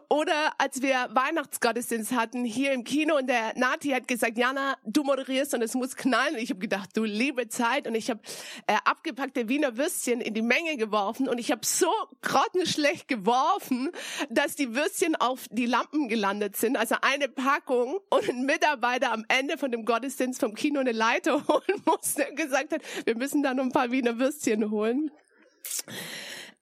Oder 0.10 0.54
als 0.58 0.82
wir 0.82 1.10
Weihnachtsgottesdienst 1.12 2.12
hatten 2.14 2.46
hier 2.46 2.74
im 2.74 2.84
Kino 2.84 3.18
und 3.18 3.28
der 3.28 3.54
Nati 3.56 3.90
hat 3.90 4.08
gesagt, 4.08 4.38
Jana, 4.38 4.78
du 4.86 5.04
moderierst 5.04 5.54
und 5.54 5.62
es 5.62 5.74
muss 5.74 5.96
knallen. 5.96 6.36
Und 6.36 6.42
ich 6.42 6.50
habe 6.50 6.60
gedacht, 6.60 6.90
du 6.96 7.04
liebe 7.04 7.48
Zeit 7.50 7.88
und 7.88 7.96
ich 7.96 8.10
habe 8.10 8.20
äh, 8.68 8.76
abgepackte 8.86 9.50
Wiener 9.50 9.78
Würstchen 9.78 10.22
in 10.22 10.34
die 10.34 10.42
Menge 10.42 10.78
geworfen 10.78 11.28
und 11.28 11.38
ich 11.40 11.52
habe 11.52 11.66
so 11.66 11.92
grottenschlecht 12.22 13.08
geworfen, 13.08 13.92
dass 14.30 14.56
die 14.56 14.76
Würstchen 14.76 15.16
auf 15.16 15.46
die 15.52 15.66
Lampen 15.66 16.08
gelandet 16.08 16.58
sind. 16.58 16.78
Also 16.78 16.96
eine 17.02 17.28
Packung 17.28 18.00
und 18.10 18.30
ein 18.30 18.46
Mitarbeiter 18.46 19.12
am 19.12 19.26
Ende 19.28 19.58
von 19.58 19.72
dem 19.72 19.86
Gottesdienst 19.86 20.40
vom 20.40 20.56
Kino 20.56 20.80
eine 20.80 20.92
Leiter 21.28 21.48
holen 21.48 21.84
musste 21.86 22.28
und 22.30 22.36
gesagt 22.36 22.74
hat, 22.74 22.82
wir 23.06 23.16
müssen 23.16 23.44
da 23.44 23.52
ein 23.52 23.72
paar 23.72 23.92
Wiener 23.92 24.20
Würstchen 24.20 24.72
holen. 24.72 25.12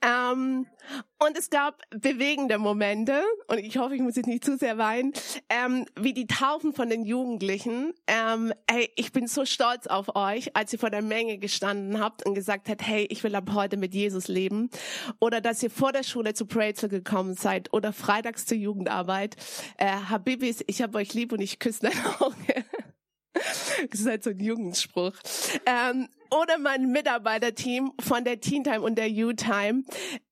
Ähm, 0.01 0.67
und 1.17 1.37
es 1.37 1.49
gab 1.49 1.81
bewegende 1.89 2.59
Momente, 2.59 3.23
und 3.47 3.57
ich 3.57 3.77
hoffe, 3.77 3.95
ich 3.95 4.01
muss 4.01 4.15
jetzt 4.15 4.27
nicht 4.27 4.45
zu 4.45 4.55
sehr 4.55 4.77
weinen, 4.77 5.13
ähm, 5.49 5.85
wie 5.99 6.13
die 6.13 6.27
Taufen 6.27 6.73
von 6.73 6.89
den 6.89 7.05
Jugendlichen. 7.05 7.93
Ähm, 8.05 8.53
hey, 8.69 8.91
ich 8.95 9.11
bin 9.11 9.25
so 9.25 9.45
stolz 9.45 9.87
auf 9.87 10.15
euch, 10.15 10.55
als 10.55 10.73
ihr 10.73 10.79
vor 10.79 10.91
der 10.91 11.01
Menge 11.01 11.39
gestanden 11.39 11.99
habt 11.99 12.23
und 12.25 12.35
gesagt 12.35 12.69
habt, 12.69 12.85
hey, 12.85 13.07
ich 13.09 13.23
will 13.23 13.33
ab 13.33 13.49
heute 13.53 13.77
mit 13.77 13.95
Jesus 13.95 14.27
leben. 14.27 14.69
Oder 15.19 15.41
dass 15.41 15.63
ihr 15.63 15.71
vor 15.71 15.91
der 15.91 16.03
Schule 16.03 16.35
zu 16.35 16.45
Prazel 16.45 16.89
gekommen 16.89 17.33
seid 17.33 17.73
oder 17.73 17.91
freitags 17.91 18.45
zur 18.45 18.57
Jugendarbeit. 18.57 19.37
Äh, 19.77 19.87
Habibis, 19.87 20.63
ich 20.67 20.83
hab 20.83 20.93
euch 20.93 21.15
lieb 21.15 21.31
und 21.31 21.41
ich 21.41 21.57
küsse 21.57 21.89
dein 21.89 22.05
Auge. 22.19 22.65
Das 23.89 23.99
ist 23.99 24.07
halt 24.07 24.23
so 24.23 24.31
ein 24.31 24.39
Jugendspruch. 24.39 25.13
Ähm, 25.65 26.07
oder 26.31 26.57
mein 26.57 26.91
Mitarbeiterteam 26.91 27.93
von 27.99 28.23
der 28.23 28.39
Teen 28.39 28.63
Time 28.63 28.81
und 28.81 28.97
der 28.97 29.09
U-Time, 29.09 29.83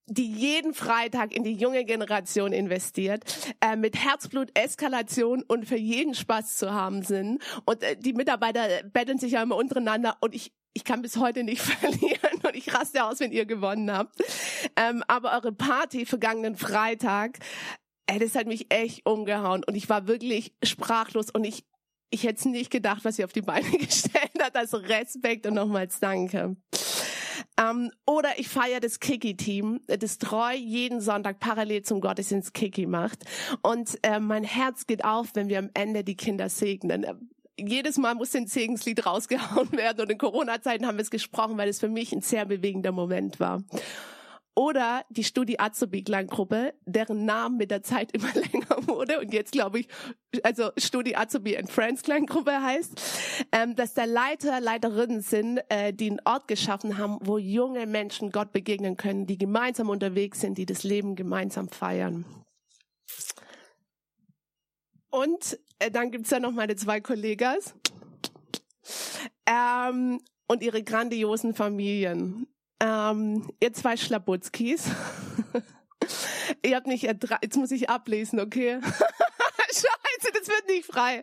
die 0.07 0.29
jeden 0.29 0.73
Freitag 0.73 1.33
in 1.33 1.43
die 1.43 1.53
junge 1.53 1.85
Generation 1.85 2.51
investiert, 2.51 3.23
äh, 3.61 3.75
mit 3.75 3.95
Herzblut, 3.95 4.49
Eskalation 4.53 5.43
und 5.43 5.65
für 5.65 5.77
jeden 5.77 6.13
Spaß 6.13 6.57
zu 6.57 6.73
haben 6.73 7.03
sind. 7.03 7.41
Und 7.65 7.83
äh, 7.83 7.95
die 7.97 8.13
Mitarbeiter 8.13 8.67
betteln 8.91 9.17
sich 9.17 9.33
ja 9.33 9.43
immer 9.43 9.55
untereinander 9.55 10.17
und 10.19 10.35
ich 10.35 10.51
ich 10.75 10.83
kann 10.83 11.03
bis 11.03 11.17
heute 11.17 11.43
nicht 11.43 11.61
verlieren 11.61 12.39
und 12.43 12.55
ich 12.55 12.73
raste 12.73 13.03
aus, 13.03 13.19
wenn 13.19 13.31
ihr 13.31 13.45
gewonnen 13.45 13.91
habt. 13.91 14.15
Ähm, 14.75 15.03
aber 15.07 15.33
eure 15.33 15.51
Party 15.51 16.07
vergangenen 16.07 16.55
Freitag, 16.55 17.37
ey, 18.07 18.17
das 18.17 18.33
hat 18.35 18.47
mich 18.47 18.73
echt 18.73 19.05
umgehauen 19.05 19.63
und 19.63 19.75
ich 19.75 19.87
war 19.87 20.07
wirklich 20.07 20.53
sprachlos 20.63 21.29
und 21.29 21.43
ich 21.43 21.63
ich 22.13 22.23
hätte 22.23 22.47
nicht 22.49 22.69
gedacht, 22.69 23.03
was 23.03 23.15
sie 23.15 23.23
auf 23.23 23.33
die 23.33 23.41
Beine 23.41 23.69
gestellt 23.77 24.31
hat. 24.39 24.55
Also 24.55 24.77
Respekt 24.77 25.47
und 25.47 25.55
nochmals 25.55 25.99
Danke. 25.99 26.55
Ähm, 27.59 27.91
oder 28.05 28.29
ich 28.37 28.47
feiere 28.47 28.79
das 28.79 28.99
Kiki-Team, 28.99 29.81
das 29.87 30.19
treu 30.19 30.53
jeden 30.53 31.01
Sonntag 31.01 31.39
parallel 31.39 31.81
zum 31.81 32.01
Gottesdienst 32.01 32.53
Kiki 32.53 32.85
macht. 32.85 33.25
Und 33.61 33.97
äh, 34.03 34.19
mein 34.19 34.43
Herz 34.43 34.85
geht 34.85 35.03
auf, 35.03 35.29
wenn 35.33 35.49
wir 35.49 35.59
am 35.59 35.69
Ende 35.73 36.03
die 36.03 36.15
Kinder 36.15 36.49
segnen 36.49 37.05
jedes 37.55 37.99
Mal 37.99 38.15
muss 38.15 38.35
ein 38.35 38.47
Segenslied 38.47 39.05
rausgehauen 39.05 39.71
werden 39.77 40.01
und 40.01 40.11
in 40.11 40.17
Corona-Zeiten 40.17 40.87
haben 40.87 40.97
wir 40.97 41.03
es 41.03 41.11
gesprochen, 41.11 41.55
weil 41.55 41.69
es 41.69 41.79
für 41.79 41.87
mich 41.87 42.11
ein 42.11 42.21
sehr 42.21 42.45
bewegender 42.45 42.91
Moment 42.91 43.39
war 43.39 43.63
oder 44.55 45.05
die 45.09 45.23
Studi 45.23 45.57
Azubi 45.57 46.03
Kleingruppe, 46.03 46.73
deren 46.85 47.25
Namen 47.25 47.57
mit 47.57 47.71
der 47.71 47.83
Zeit 47.83 48.11
immer 48.15 48.31
länger 48.33 48.87
wurde 48.87 49.19
und 49.19 49.33
jetzt 49.33 49.51
glaube 49.51 49.79
ich, 49.79 49.87
also 50.43 50.71
Studi 50.77 51.15
Azubi 51.15 51.57
and 51.57 51.69
Friends 51.69 52.03
Kleingruppe 52.03 52.61
heißt, 52.61 53.45
ähm, 53.51 53.75
dass 53.75 53.93
da 53.93 54.05
Leiter, 54.05 54.59
Leiterinnen 54.59 55.21
sind, 55.21 55.59
äh, 55.69 55.93
die 55.93 56.11
einen 56.11 56.21
Ort 56.25 56.47
geschaffen 56.47 56.97
haben, 56.97 57.17
wo 57.21 57.37
junge 57.37 57.85
Menschen 57.85 58.31
Gott 58.31 58.51
begegnen 58.51 58.97
können, 58.97 59.25
die 59.25 59.37
gemeinsam 59.37 59.89
unterwegs 59.89 60.41
sind, 60.41 60.57
die 60.57 60.65
das 60.65 60.83
Leben 60.83 61.15
gemeinsam 61.15 61.69
feiern. 61.69 62.25
Und 65.09 65.59
äh, 65.79 65.91
dann 65.91 66.11
gibt's 66.11 66.31
ja 66.31 66.39
noch 66.39 66.51
meine 66.51 66.75
zwei 66.75 66.99
Kollegas 66.99 67.75
ähm, 69.45 70.19
und 70.47 70.63
ihre 70.63 70.83
grandiosen 70.83 71.53
Familien. 71.53 72.47
Ähm, 72.79 73.49
ihr 73.59 73.73
zwei 73.73 73.97
Schlabutzkis. 73.97 74.89
ihr 76.63 76.75
habt 76.75 76.87
nicht 76.87 77.05
ertragen. 77.05 77.41
Jetzt 77.43 77.57
muss 77.57 77.71
ich 77.71 77.89
ablesen, 77.89 78.39
okay? 78.39 78.79
Das 80.33 80.47
wird 80.47 80.67
nicht 80.67 80.85
frei. 80.85 81.21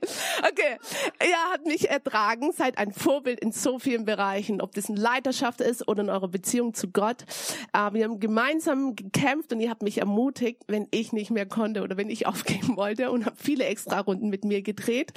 Okay. 0.48 0.78
Ihr 1.22 1.52
habt 1.52 1.66
mich 1.66 1.90
ertragen, 1.90 2.52
seid 2.52 2.78
ein 2.78 2.92
Vorbild 2.92 3.40
in 3.40 3.52
so 3.52 3.78
vielen 3.78 4.04
Bereichen, 4.04 4.60
ob 4.60 4.72
das 4.72 4.88
in 4.88 4.96
Leiterschaft 4.96 5.60
ist 5.60 5.86
oder 5.88 6.02
in 6.02 6.10
eurer 6.10 6.28
Beziehung 6.28 6.74
zu 6.74 6.88
Gott. 6.88 7.24
Äh, 7.72 7.92
wir 7.92 8.04
haben 8.04 8.20
gemeinsam 8.20 8.96
gekämpft 8.96 9.52
und 9.52 9.60
ihr 9.60 9.70
habt 9.70 9.82
mich 9.82 9.98
ermutigt, 9.98 10.62
wenn 10.68 10.86
ich 10.90 11.12
nicht 11.12 11.30
mehr 11.30 11.46
konnte 11.46 11.82
oder 11.82 11.96
wenn 11.96 12.08
ich 12.10 12.26
aufgeben 12.30 12.76
wollte 12.76 13.10
und 13.10 13.26
habt 13.26 13.40
viele 13.40 13.64
extra 13.64 14.00
Runden 14.00 14.28
mit 14.28 14.44
mir 14.44 14.62
gedreht. 14.62 15.12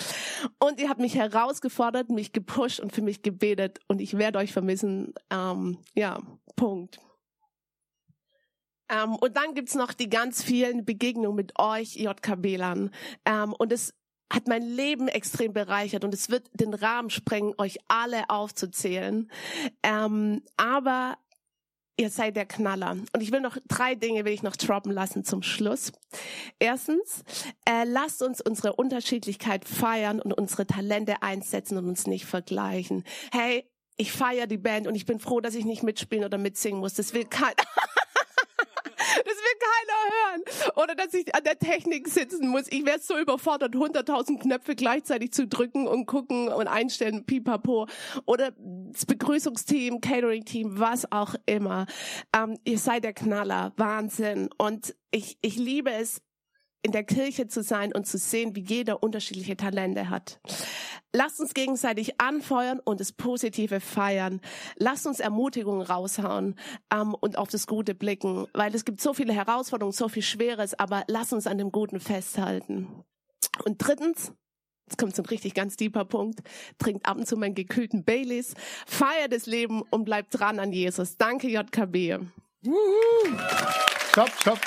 Und 0.60 0.80
ihr 0.80 0.89
habt 0.89 1.00
mich 1.00 1.15
herausgefordert, 1.15 2.10
mich 2.10 2.34
gepusht 2.34 2.80
und 2.80 2.91
für 2.93 3.02
mich 3.02 3.22
gebetet 3.22 3.80
und 3.88 4.02
ich 4.02 4.17
werde 4.17 4.39
euch 4.39 4.52
vermissen. 4.52 5.13
Ähm, 5.30 5.78
ja, 5.96 6.19
Punkt. 6.56 7.00
Ähm, 8.93 9.15
und 9.15 9.36
dann 9.36 9.53
gibt's 9.53 9.75
noch 9.75 9.93
die 9.93 10.10
ganz 10.10 10.43
vielen 10.43 10.86
Begegnungen 10.86 11.36
mit 11.36 11.58
euch 11.60 11.95
JKB-Lern. 11.95 12.91
Ähm, 13.25 13.53
und 13.53 13.71
es 13.71 13.93
hat 14.32 14.47
mein 14.47 14.63
Leben 14.63 15.08
extrem 15.08 15.53
bereichert 15.53 16.03
und 16.03 16.13
es 16.13 16.29
wird 16.29 16.49
den 16.53 16.73
Rahmen 16.73 17.10
sprengen, 17.10 17.53
euch 17.58 17.77
alle 17.88 18.29
aufzuzählen. 18.29 19.29
Ähm, 19.84 20.41
aber 20.58 21.17
ihr 21.97 22.10
seid 22.10 22.36
der 22.36 22.45
Knaller. 22.45 22.97
Und 23.13 23.21
ich 23.21 23.32
will 23.32 23.41
noch 23.41 23.58
drei 23.67 23.95
Dinge 23.95 24.25
will 24.25 24.34
ich 24.34 24.41
noch 24.41 24.56
droppen 24.56 24.91
lassen 24.91 25.23
zum 25.23 25.43
Schluss. 25.43 25.91
Erstens, 26.58 27.23
äh, 27.65 27.84
lasst 27.86 28.23
uns 28.23 28.41
unsere 28.41 28.73
Unterschiedlichkeit 28.73 29.65
feiern 29.65 30.19
und 30.19 30.34
unsere 30.34 30.65
Talente 30.65 31.21
einsetzen 31.21 31.77
und 31.77 31.88
uns 31.88 32.08
nicht 32.08 32.25
vergleichen. 32.25 33.03
Hey, 33.32 33.69
ich 33.97 34.12
feiere 34.12 34.47
die 34.47 34.58
Band 34.58 34.88
und 34.88 34.95
ich 34.95 35.06
bin 35.06 35.19
froh, 35.19 35.39
dass 35.39 35.53
ich 35.53 35.65
nicht 35.65 35.84
mitspielen 35.84 36.25
oder 36.25 36.39
mitsingen 36.39 36.79
muss. 36.79 36.95
Das 36.95 37.13
will 37.13 37.25
kein 37.25 37.53
Das 37.56 37.67
will 37.95 38.03
hören. 40.34 40.74
Oder 40.76 40.96
dass 40.96 41.13
ich 41.13 41.34
an 41.36 41.43
der 41.43 41.58
Technik 41.58 42.08
sitzen 42.08 42.48
muss. 42.48 42.63
Ich 42.69 42.86
wäre 42.86 43.00
so 43.00 43.17
überfordert, 43.17 43.76
100.000 43.76 44.39
Knöpfe 44.39 44.76
gleichzeitig 44.76 45.32
zu 45.32 45.48
drücken 45.48 45.88
und 45.88 46.06
gucken 46.06 46.48
und 46.50 46.67
einstellen, 46.67 47.26
pipapo. 47.26 47.88
Oder 48.26 48.52
das 48.91 49.06
Begrüßungsteam, 49.06 50.02
Catering-Team, 50.02 50.80
was 50.80 51.12
auch 51.12 51.36
immer. 51.46 51.86
Ähm, 52.36 52.58
ihr 52.65 52.80
seid 52.80 53.04
der 53.04 53.13
Knaller. 53.13 53.74
Wahnsinn. 53.78 54.50
Und 54.58 54.96
ich, 55.12 55.38
ich 55.41 55.58
liebe 55.58 55.91
es, 55.91 56.22
in 56.84 56.91
der 56.91 57.04
Kirche 57.04 57.48
zu 57.48 57.63
sein 57.63 57.93
und 57.93 58.06
zu 58.06 58.17
sehen, 58.17 58.56
wie 58.56 58.62
jeder 58.62 59.02
unterschiedliche 59.02 59.58
Talente 59.58 60.10
hat. 60.10 60.39
Lasst 61.13 61.39
uns 61.39 61.54
gegenseitig 61.54 62.19
anfeuern 62.19 62.80
und 62.80 63.00
das 63.00 63.12
Positive 63.12 63.80
feiern. 63.80 64.41
Lasst 64.78 65.08
uns 65.08 65.19
Ermutigungen 65.19 65.82
raushauen 65.82 66.56
ähm, 66.93 67.15
und 67.15 67.38
auf 67.38 67.50
das 67.50 67.67
Gute 67.67 67.96
blicken, 67.96 68.48
weil 68.54 68.76
es 68.76 68.86
gibt 68.86 69.00
so 69.00 69.13
viele 69.13 69.34
Herausforderungen, 69.34 69.93
so 69.93 70.10
viel 70.10 70.24
Schweres, 70.24 70.78
aber 70.78 71.04
lasst 71.08 71.34
uns 71.34 71.48
an 71.48 71.58
dem 71.58 71.72
Guten 71.72 72.00
festhalten. 72.00 72.88
Und 73.63 73.78
drittens, 73.78 74.34
Jetzt 74.86 74.98
kommt 74.98 75.15
so 75.15 75.22
ein 75.24 75.28
richtig 75.28 75.54
ganz 75.54 75.78
tiefer 75.78 76.04
Punkt. 76.04 76.41
Trinkt 76.78 77.06
ab 77.06 77.17
und 77.17 77.26
zu 77.26 77.38
meinen 77.38 77.56
gekühlten 77.56 78.04
Baileys. 78.04 78.54
Feiert 78.86 79.32
das 79.32 79.46
Leben 79.46 79.82
und 79.82 80.04
bleibt 80.04 80.38
dran 80.38 80.60
an 80.60 80.74
Jesus. 80.74 81.17
Danke, 81.17 81.48
JKB. 81.48 82.19
Stopp, 84.12 84.30
stopp. 84.41 84.60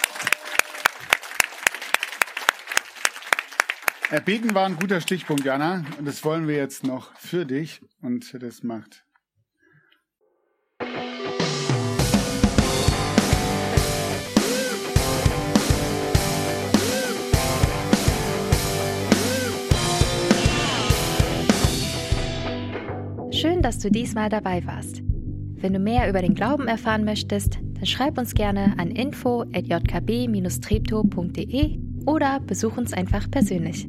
Äh, 4.11 4.15
Erbeten 4.15 4.55
war 4.55 4.67
ein 4.67 4.77
guter 4.77 5.01
Stichpunkt, 5.01 5.45
Jana. 5.45 5.85
Und 5.99 6.07
das 6.07 6.25
wollen 6.25 6.47
wir 6.49 6.57
jetzt 6.57 6.85
noch 6.85 7.15
für 7.19 7.45
dich. 7.45 7.83
Und 8.03 8.43
das 8.43 8.63
macht 8.63 9.03
Schön, 23.33 23.63
dass 23.63 23.81
du 23.81 23.91
diesmal 23.91 24.29
dabei 24.31 24.65
warst. 24.67 25.03
Wenn 25.59 25.73
du 25.73 25.79
mehr 25.79 26.07
über 26.09 26.21
den 26.23 26.35
Glauben 26.35 26.69
erfahren 26.69 27.05
möchtest, 27.05 27.59
dann 27.75 27.87
schreib 27.87 28.19
uns 28.19 28.35
gerne 28.35 28.75
an 28.79 28.91
info.jkb-trepto.de 28.91 31.79
oder 32.07 32.41
besuch 32.41 32.77
uns 32.79 32.93
einfach 32.93 33.31
persönlich. 33.31 33.89